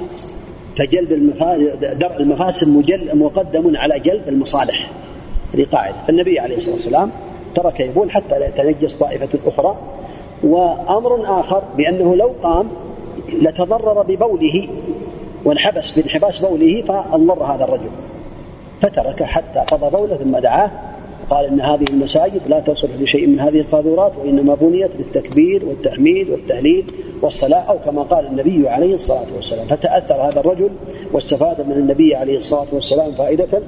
[0.79, 2.69] فجلب المفاسد درء المفاسد
[3.15, 4.91] مقدم على جلب المصالح.
[5.55, 5.97] هذه قاعدة.
[6.07, 7.11] فالنبي عليه الصلاة والسلام
[7.63, 9.77] ترك يبول حتى لا يتنجس طائفة أخرى
[10.45, 12.69] وأمر آخر بأنه لو قام
[13.33, 14.69] لتضرر ببوله
[15.45, 17.91] وانحبس بانحباس بوله فأضر هذا الرجل.
[18.83, 20.71] فترك حتى قضى بوله ثم دعاه
[21.31, 26.85] قال إن هذه المساجد لا تصلح لشيء من هذه القاذورات وإنما بنيت للتكبير والتحميد والتهليل
[27.23, 29.67] والصلاة أو كما قال النبي عليه الصلاة والسلام.
[29.67, 30.71] فتأثر هذا الرجل
[31.13, 33.63] واستفاد من النبي عليه الصلاة والسلام فائدة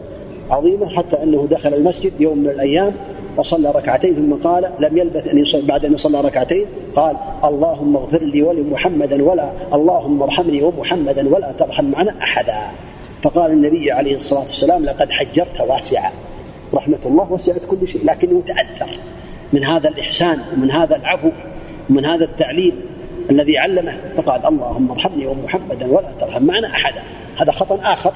[0.51, 2.93] عظيمة حتى أنه دخل المسجد يوم من الأيام
[3.37, 6.67] وصلى ركعتين ثم قال لم يلبث أن يصلي بعد أن صلى ركعتين.
[6.97, 12.59] قال اللهم اغفر لي ولمحمدا ولا اللهم ارحمني ومحمدا ولا ترحم معنا أحدا.
[13.23, 16.11] فقال النبي عليه الصلاة والسلام لقد حجرت واسعا
[16.75, 18.91] رحمة الله وسعت كل شيء لكنه تأثر.
[19.53, 21.31] من هذا الإحسان ومن هذا العفو
[21.91, 22.75] ومن هذا التعليم
[23.31, 27.03] الذي علمه فقال اللهم ارحمني ومحمدا ولا ترحم معنا أحدا.
[27.37, 28.13] هذا خطأ آخر.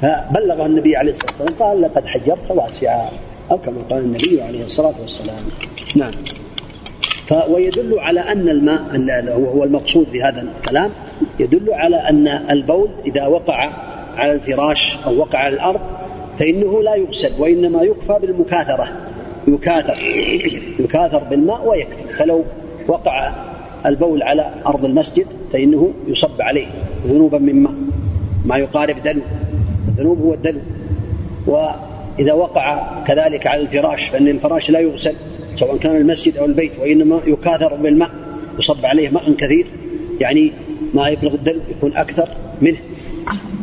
[0.00, 3.08] فبلغه النبي عليه الصلاة والسلام قال لقد حجرت واسعا
[3.50, 5.42] أو كما قال النبي عليه الصلاة والسلام.
[5.96, 6.12] نعم.
[7.48, 10.90] ويدل على أن الماء وهو المقصود في هذا الكلام.
[11.40, 13.70] يدل على أن البول إذا وقع
[14.16, 15.80] على الفراش أو وقع على الأرض
[16.38, 18.88] فإنه لا يغسل وإنما يكفى بالمكاثرة.
[19.48, 19.98] يكاثر.
[20.78, 22.14] يكاثر بالماء ويكفي.
[22.18, 22.44] فلو
[22.88, 23.32] وقع
[23.86, 26.66] البول على أرض المسجد فإنه يصب عليه
[27.06, 27.74] ذنوبا من ماء
[28.44, 29.22] ما يقارب دلو.
[29.88, 30.60] الذنوب هو الدلو.
[32.18, 35.14] وإذا وقع كذلك على الفراش فإن الفراش لا يغسل
[35.56, 38.10] سواء كان المسجد أو البيت وإنما يكاثر بالماء
[38.58, 39.66] يصب عليه ماء كثير
[40.20, 40.52] يعني
[40.94, 42.28] ما يبلغ الدلو يكون أكثر
[42.60, 42.78] منه.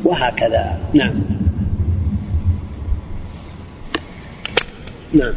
[0.04, 0.80] وهكذا.
[0.94, 1.14] نعم.
[5.14, 5.34] نعم.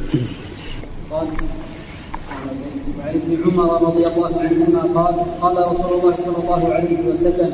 [2.99, 7.53] وعن ابن عمر رضي الله عنهما قال قال رسول الله صلى الله عليه وسلم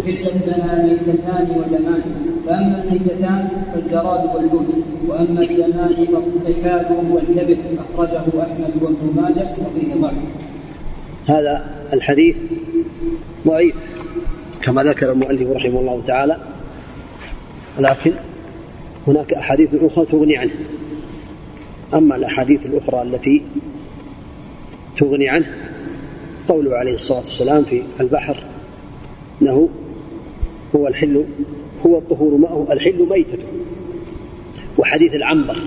[0.00, 2.02] احلت لنا ميتتان ودمان
[2.46, 4.66] فأما الميتتان فالجراد والحوت
[5.08, 10.14] وأما الدمان فالطحال والكبد أخرجه أحمد وابن ماجه وفيه ضعف.
[11.26, 12.36] هذا الحديث
[13.46, 13.74] ضعيف
[14.62, 16.36] كما ذكر المؤلف رحمه الله تعالى
[17.78, 18.12] لكن
[19.06, 20.52] هناك أحاديث أخرى تغني عنه.
[21.94, 23.42] أما الأحاديث الأخرى التي
[24.98, 25.46] تغني عنه.
[26.48, 28.36] قوله عليه الصلاة والسلام في البحر
[29.42, 29.68] أنه
[30.76, 31.24] هو الحل
[31.86, 33.44] هو الطهور ماءه الحل ميتته
[34.78, 35.58] وحديث العنبر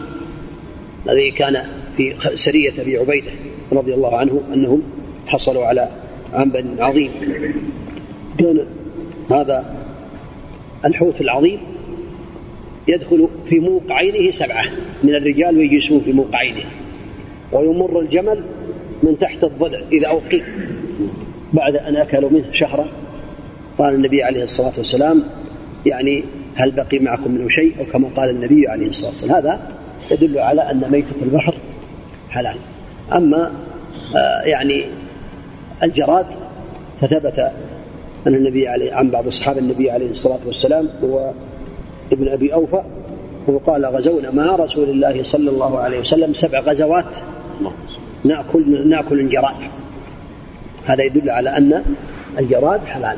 [1.09, 1.63] الذي كان
[1.97, 3.31] في سرية أبي عبيدة
[3.71, 4.83] رضي الله عنه أنهم
[5.27, 5.89] حصلوا على
[6.33, 7.11] عنبر عظيم.
[8.39, 8.67] كان
[9.31, 9.75] هذا
[10.85, 11.59] الحوت العظيم
[12.87, 14.65] يدخل في موق عينه سبعة
[15.03, 16.63] من الرجال ويجلسون في موق عينه.
[17.51, 18.43] ويمر الجمل
[19.03, 20.41] من تحت الضلع إذا أوقي
[21.53, 22.87] بعد أن أكلوا منه شهرا.
[23.77, 25.23] قال النبي عليه الصلاة والسلام
[25.85, 26.23] يعني
[26.55, 29.59] هل بقي معكم منه شيء؟ أو كما قال النبي عليه الصلاة والسلام هذا
[30.11, 31.55] يدل على أن ميتة البحر
[32.29, 32.55] حلال.
[33.15, 33.51] أما
[34.15, 34.83] آه يعني
[35.83, 36.25] الجراد
[37.01, 37.39] فثبت
[38.27, 41.31] أن النبي عليه عن بعض أصحاب النبي عليه الصلاة والسلام هو
[42.11, 42.81] ابن أبي أوفى
[43.47, 47.05] وقال غزونا مع رسول الله صلى الله عليه وسلم سبع غزوات.
[48.23, 49.55] نأكل نأكل الجراد.
[50.85, 51.83] هذا يدل على أن
[52.39, 53.17] الجراد حلال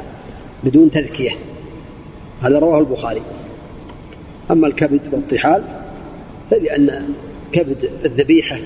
[0.64, 1.32] بدون تذكية.
[2.42, 3.22] هذا رواه البخاري.
[4.52, 5.64] أما الكبد والطحال
[6.52, 7.14] فلأن
[7.52, 8.60] كبد الذبيحة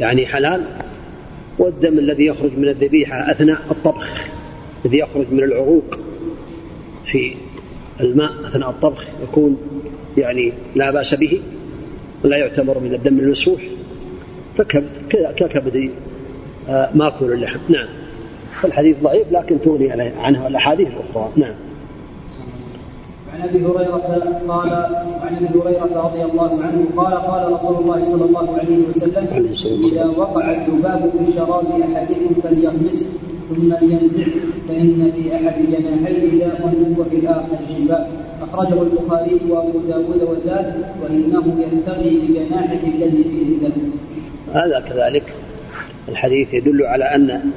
[0.00, 0.64] يعني حلال
[1.58, 4.24] والدم الذي يخرج من الذبيحة أثناء الطبخ
[4.84, 5.98] الذي يخرج من العروق
[7.06, 7.34] في
[8.00, 9.56] الماء أثناء الطبخ يكون
[10.16, 11.42] يعني لا بأس به
[12.24, 13.60] ولا يعتبر من الدم المسفوح
[14.58, 14.88] فكبد
[15.36, 15.90] ككبد
[16.68, 17.58] آه، مأكول اللحم.
[17.68, 17.88] نعم.
[18.62, 21.32] فالحديث ضعيف لكن تغني عنه الأحاديث الأخرى.
[21.36, 21.54] نعم.
[23.34, 24.70] عن أبي هريرة قال
[25.22, 29.52] عن أبي هريرة رضي الله عنه قال قال رسول الله صلى الله عليه وسلم
[29.92, 33.06] إذا وقع الذباب في شراب أحدكم فليغمسه
[33.48, 34.26] ثم لينزع
[34.68, 38.10] فإن في أحد جناحيه داء وفي الآخر شفاء.
[38.42, 43.90] أخرجه البخاري وأبو داود وزاد وإنه ينتغي بجناحه الذي فيه الدم
[44.52, 45.34] هذا كذلك
[46.08, 47.50] الحديث يدل على أن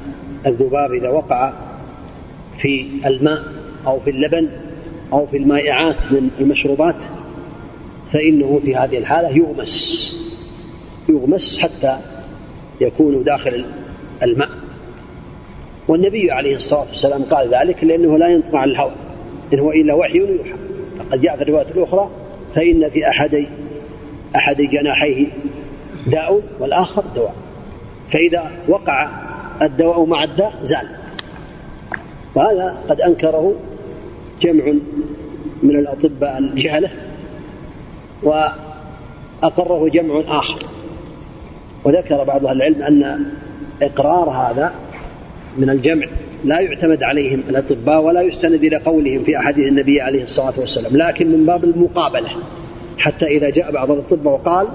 [0.46, 1.52] الذباب إذا وقع
[2.58, 3.42] في الماء
[3.86, 4.48] أو في اللبن
[5.12, 6.96] أو في المائعات من المشروبات
[8.12, 10.08] فإنه في هذه الحالة يغمس
[11.08, 11.98] يغمس حتى
[12.80, 13.64] يكون داخل
[14.22, 14.48] الماء.
[15.88, 18.92] والنبي عليه الصلاة والسلام قال ذلك لأنه لا ينطق عن الهوى
[19.52, 20.54] إن هو إلا وحي يوحى.
[20.98, 22.10] فقد جاء في الرواية الأخرى
[22.54, 23.46] فإن في أحد
[24.36, 25.26] أحد جناحيه
[26.06, 27.34] داء والآخر دواء.
[28.12, 29.10] فإذا وقع
[29.62, 30.88] الدواء مع الداء زال.
[32.34, 33.54] وهذا قد أنكره
[34.40, 34.64] جمع
[35.62, 36.90] من الأطباء الجهلة
[38.22, 40.66] وأقره جمع آخر.
[41.84, 43.26] وذكر بعض أهل العلم أن
[43.82, 44.72] إقرار هذا
[45.58, 46.06] من الجمع
[46.44, 51.28] لا يعتمد عليهم الأطباء ولا يستند إلى قولهم في أحاديث النبي عليه الصلاة والسلام لكن
[51.28, 52.28] من باب المقابلة.
[52.98, 54.68] حتى إذا جاء بعض الأطباء وقال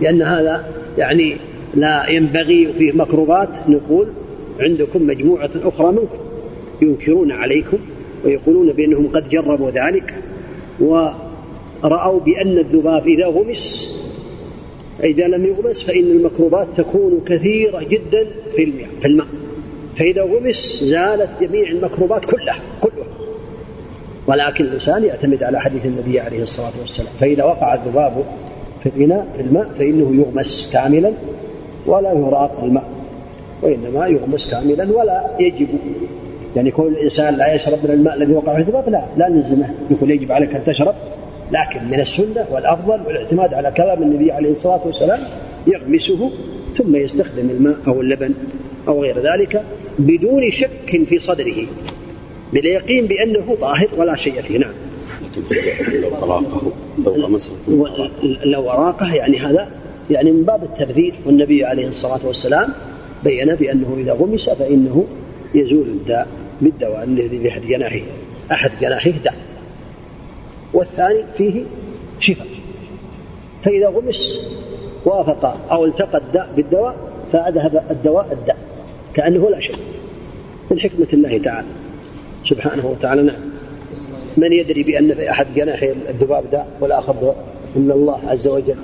[0.00, 0.66] بأن هذا
[0.98, 1.36] يعني
[1.74, 4.08] لا ينبغي وفيه مكروبات نقول
[4.60, 6.18] عندكم مجموعة أخرى منكم
[6.82, 7.78] ينكرون عليكم
[8.24, 10.14] ويقولون بأنهم قد جربوا ذلك
[10.80, 13.94] ورأوا بأن الذباب إذا غمس
[15.04, 18.26] إذا لم يغمس فإن الميكروبات تكون كثيرة جدا
[18.56, 19.26] في الماء في الماء.
[19.96, 23.06] فإذا غمس زالت جميع الميكروبات كلها كلها.
[24.26, 28.24] ولكن الإنسان يعتمد على حديث النبي عليه الصلاة والسلام فإذا وقع الذباب
[28.82, 31.12] في الإناء في الماء فإنه يغمس كاملا
[31.86, 32.84] ولا يراق الماء
[33.62, 35.68] وإنما يغمس كاملا ولا يجب.
[36.56, 39.74] يعني كل الإنسان لا يشرب من الماء الذي وقع في الذباب لا لا نلزمه.
[39.90, 40.94] يقول يجب عليك أن تشرب
[41.52, 45.20] لكن من السنة والأفضل والاعتماد على كلام النبي عليه الصلاة والسلام
[45.66, 46.30] يغمسه
[46.76, 48.34] ثم يستخدم الماء أو اللبن
[48.88, 49.62] أو غير ذلك
[49.98, 51.66] بدون شك في صدره
[52.52, 54.58] باليقين بأنه طاهر ولا شيء فيه.
[54.58, 54.72] نعم.
[56.02, 58.08] لو أراقه لو
[58.44, 59.68] لو أراقه يعني هذا
[60.10, 62.68] يعني من باب التبذير والنبي عليه الصلاة والسلام
[63.24, 65.04] بين بأنه إذا غمس فإنه
[65.54, 66.28] يزول الداء
[66.60, 68.00] بالدواء الذي في أحد جناحه
[68.52, 69.34] أحد جناحه داء.
[70.74, 71.62] والثاني فيه
[72.20, 72.46] شفاء
[73.64, 74.40] فإذا غمس
[75.04, 76.96] وافق أو التقى الداء بالدواء
[77.32, 78.56] فأذهب الدواء الداء
[79.14, 79.76] كأنه لا شيء
[80.70, 81.68] من حكمة الله تعالى.
[82.44, 83.57] سبحانه وتعالى نعم.
[84.36, 87.44] من يدري بأن في أحد جناحي الذباب داء والآخر دواء
[87.76, 88.76] إلا الله عز وجل.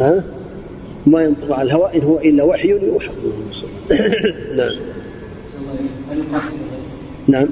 [0.00, 0.24] ها؟
[1.06, 3.10] ما ينطق عن الهواء إن هو إلا وحي يوحى.
[4.56, 4.70] نعم.
[7.28, 7.48] نعم.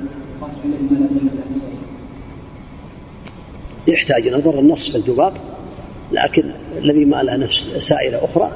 [3.89, 5.33] يحتاج نظر النص في الذباب
[6.13, 6.45] لكن
[6.79, 8.53] الذي ما له نفس سائلة أخرى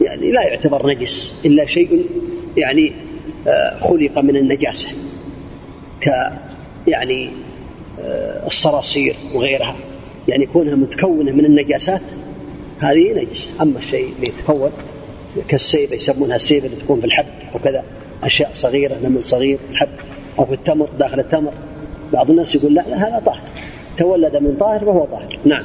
[0.00, 2.06] يعني لا يعتبر نجس إلا شيء
[2.56, 2.92] يعني
[3.46, 4.88] آه، خلق من النجاسة.
[6.00, 6.08] ك
[6.86, 7.30] يعني
[8.46, 9.76] الصراصير وغيرها.
[10.28, 12.02] يعني كونها متكونة من النجاسات
[12.78, 14.70] هذه نجس أما الشيء اللي يتكون
[15.48, 17.84] كالسيبة يسمونها السيبة اللي تكون في الحب وكذا
[18.22, 19.88] أشياء صغيرة نمل صغير الحب
[20.38, 21.52] أو في التمر داخل التمر.
[22.12, 23.40] بعض الناس يقول لا, لا هذا طاهر.
[23.98, 25.38] تولد من طاهر فهو طاهر.
[25.44, 25.64] نعم.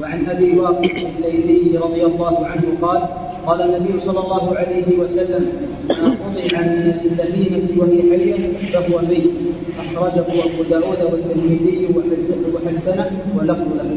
[0.00, 0.90] وعن أبي واقف
[1.24, 5.52] الليثي رضي الله عنه قال قال النبي صلى الله عليه وسلم
[5.88, 9.30] ما قطع من البهيمة وهي حية فهو ميت.
[9.78, 11.88] أخرجه أبو داود والترمذي
[12.54, 13.90] وحسنه ولفظ له.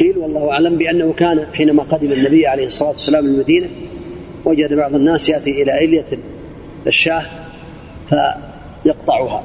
[0.00, 3.68] قيل والله أعلم بأنه كان حينما قدم النبي عليه الصلاة والسلام المدينة
[4.44, 6.18] وجد بعض الناس يأتي إلى إلية
[6.86, 7.22] الشاة
[8.08, 9.42] فيقطعها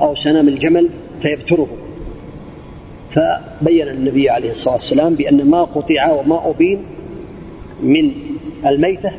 [0.00, 0.88] أو سنام الجمل
[1.22, 1.68] فيبتره.
[3.14, 6.78] فبين النبي عليه الصلاة والسلام بأن ما قطع وما أبين
[7.82, 8.12] من
[8.66, 9.12] الميتة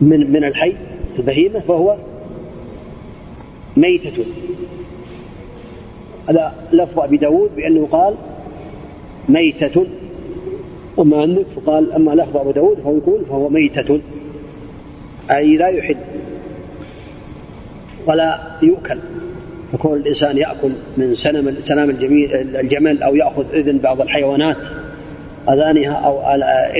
[0.00, 0.76] من من الحي
[1.18, 1.96] البهيمة فهو
[3.76, 4.24] ميتة.
[6.28, 8.14] هذا لفظ أبي داود بأنه قال
[9.28, 9.86] ميتة.
[10.96, 14.00] وما عندك فقال أما لفظ أبو داود فهو يقول فهو ميتة.
[15.30, 15.96] أي لا يحل
[18.06, 18.98] ولا يؤكل.
[19.74, 24.56] يكون الإنسان يأكل من سنم سنام الجميل الجمل أو يأخذ إذن بعض الحيوانات
[25.48, 26.20] أذانها أو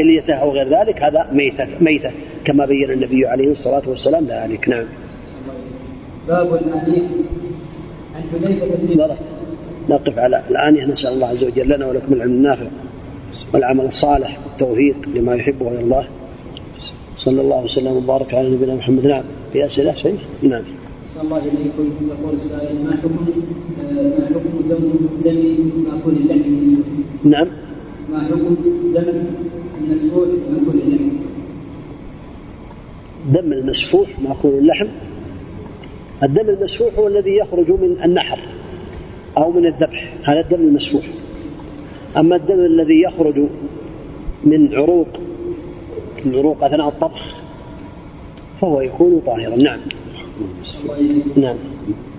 [0.03, 2.11] إليته أو غير ذلك هذا ميتة ميتة
[2.45, 4.69] كما بين النبي عليه الصلاة والسلام ذلك.
[4.69, 4.85] نعم.
[6.29, 7.03] باب الآنية
[8.15, 9.17] عن حذيفة بن
[9.89, 12.67] نقف على الآنية نسأل الله عز وجل لنا ولكم العلم النافع
[13.55, 16.07] والعمل الصالح والتوفيق لما يحبه ويرضاه
[17.17, 19.07] صلى الله وسلم وبارك على نبينا محمد.
[19.07, 19.23] نعم.
[19.53, 20.63] في أسئلة شيء نعم.
[21.09, 23.27] صلى الله إليكم يقول السائل ما حكم
[24.19, 24.93] ما حكم دم
[25.25, 26.87] دم مأكول اللحم المسفوح؟
[27.25, 27.47] نعم.
[28.13, 28.57] ما حكم
[28.95, 29.25] دم
[29.81, 31.11] المسفوح مأكول اللحم؟
[33.33, 34.87] دم المسفوح مأكول اللحم.
[36.23, 38.39] الدم المسفوح هو الذي يخرج من النحر
[39.39, 40.15] أو من الذبح.
[40.23, 41.05] هذا الدم المسفوح.
[42.19, 43.39] أما الدم الذي يخرج
[44.45, 45.09] من عروق
[46.27, 47.35] العروق أثناء الطبخ
[48.61, 49.57] فهو يكون طاهرا.
[49.57, 49.81] نعم.
[51.37, 51.57] نعم.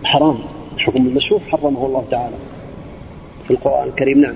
[0.03, 0.37] حرام.
[0.77, 2.35] حكم المسفوح حرمه الله تعالى.
[3.47, 4.21] في القرآن الكريم.
[4.21, 4.35] نعم.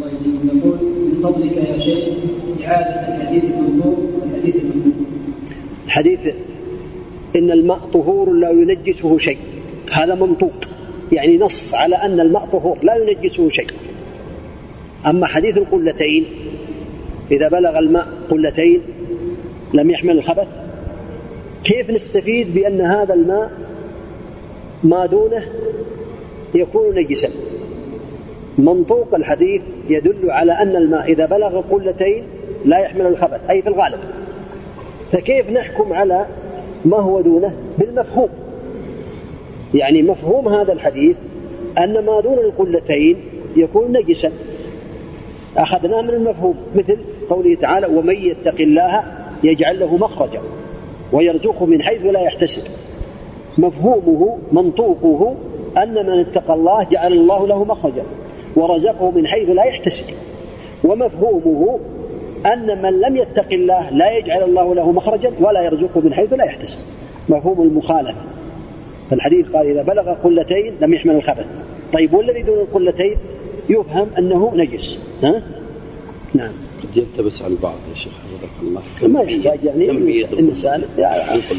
[0.00, 2.08] من فضلك يا شيخ
[2.64, 3.44] إعادة الحديث
[5.86, 6.20] الحديث
[7.36, 9.38] إن الماء طهور لا ينجسه شيء.
[9.92, 10.52] هذا منطوق.
[11.12, 13.70] يعني نص على أن الماء طهور لا ينجسه شيء.
[15.06, 16.24] أما حديث القلتين
[17.30, 18.80] إذا بلغ الماء قلتين
[19.74, 20.48] لم يحمل الخبث
[21.64, 23.50] كيف نستفيد بأن هذا الماء
[24.84, 25.46] ما دونه
[26.54, 27.28] يكون نجسا؟
[28.60, 32.24] منطوق الحديث يدل على أن الماء إذا بلغ قلتين
[32.64, 33.98] لا يحمل الخبث أي في الغالب.
[35.12, 36.26] فكيف نحكم على
[36.84, 38.28] ما هو دونه؟ بالمفهوم.
[39.74, 41.16] يعني مفهوم هذا الحديث
[41.78, 43.16] أن ما دون القلتين
[43.56, 44.32] يكون نجسا.
[45.56, 46.98] أخذناه من المفهوم مثل
[47.30, 49.02] قوله تعالى ومن يتق الله
[49.42, 50.40] يجعل له مخرجا
[51.12, 52.62] ويرزقه من حيث لا يحتسب.
[53.58, 55.34] مفهومه منطوقه
[55.82, 58.02] أن من اتقى الله جعل الله له مخرجا.
[58.56, 60.04] ورزقه من حيث لا يحتسب.
[60.84, 61.78] ومفهومه
[62.46, 66.44] أن من لم يتق الله لا يجعل الله له مخرجا ولا يرزقه من حيث لا
[66.44, 66.78] يحتسب.
[67.28, 68.24] مفهوم المخالفة.
[69.10, 71.46] فالحديث قال إذا بلغ قلتين لم يحمل الخبث.
[71.92, 73.16] طيب والذي دون القلتين
[73.68, 74.98] يفهم أنه نجس.
[75.22, 75.42] ها؟
[76.34, 76.52] نعم.
[76.82, 78.12] قد يلتبس على البعض يا شيخ
[78.62, 78.82] الله.
[79.02, 79.90] ما يحتاج يعني
[80.32, 80.82] الإنسان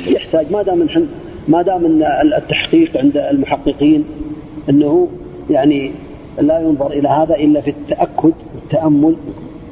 [0.07, 1.07] يحتاج ما دام
[1.47, 2.03] ما دام
[2.37, 4.05] التحقيق عند المحققين
[4.69, 5.07] أنه
[5.49, 5.91] يعني
[6.39, 9.15] لا ينظر إلى هذا إلا في التأكد والتأمل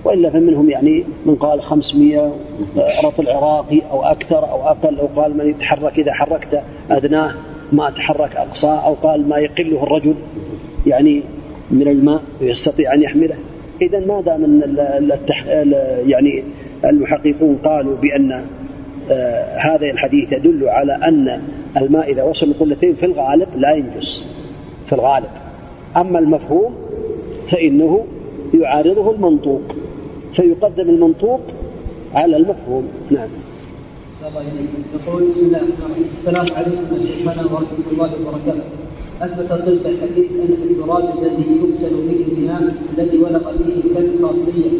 [0.05, 2.31] وإلا فمنهم يعني من قال 500
[3.03, 7.33] رطل عراقي أو أكثر أو أقل أو قال من يتحرك إذا حركت أدناه
[7.71, 10.15] ما تحرك أقصاه أو قال ما يقله الرجل
[10.87, 11.23] يعني
[11.71, 13.35] من الماء ويستطيع أن يحمله
[13.81, 14.61] إذا ما دام.
[16.07, 16.43] يعني
[16.85, 18.45] المحققون قالوا بأن
[19.11, 21.41] آه هذا الحديث يدل على أن
[21.77, 24.23] الماء إذا وصل قلتين في الغالب لا ينجس
[24.87, 25.29] في الغالب
[25.97, 26.73] أما المفهوم
[27.51, 28.05] فإنه
[28.53, 29.61] يعارضه المنطوق
[30.35, 31.39] فيقدم المنطوق
[32.13, 32.87] على المفهوم.
[33.11, 33.29] نعم.
[34.27, 34.43] الله
[35.07, 35.61] يقول بسم الله
[36.11, 38.63] السلام عليكم شيخنا ورحمة الله وبركاته.
[39.21, 44.71] أثبت الطب الحديث أن في التراب الذي يغسل به الاناء الذي ولغ فيه الكلب خاصية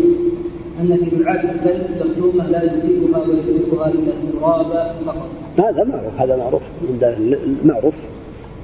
[0.79, 5.29] أن في لعاب الكلب مخدومه لا يمسكها ويمسكها إلا التراب فقط.
[5.57, 7.93] هذا معروف هذا معروف عند معروف.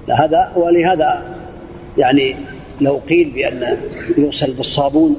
[0.09, 1.23] هذا ولهذا
[1.97, 2.35] يعني
[2.81, 3.77] لو قيل بأن
[4.17, 5.15] يغسل بالصابون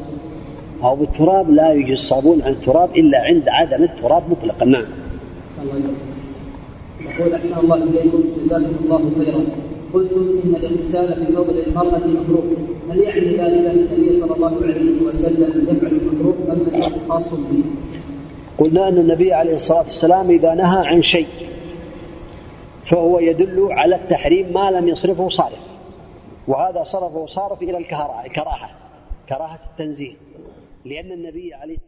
[0.83, 4.65] أو بالتراب لا يوجد الصابون عن التراب إلا عند عدم التراب مطلقا.
[4.65, 4.85] نعم.
[7.01, 9.41] يقول أحسن الله إليكم جزاكم الله خيرا.
[9.95, 12.45] قلتم إن الاغتسال في فضل المرأة مكروه
[12.91, 17.63] هل يعني ذلك أن النبي صلى الله عليه وسلم يفعل المكروه أم خاص به؟
[18.59, 21.27] قلنا أن النبي عليه الصلاة والسلام إذا نهى عن شيء
[22.91, 25.76] فهو يدل على التحريم ما لم يصرفه صارف
[26.49, 28.71] وهذا صرفه صارف إلى الكراهة كراهة.
[29.71, 30.15] التنزيه
[30.85, 31.79] لأن النبي عليه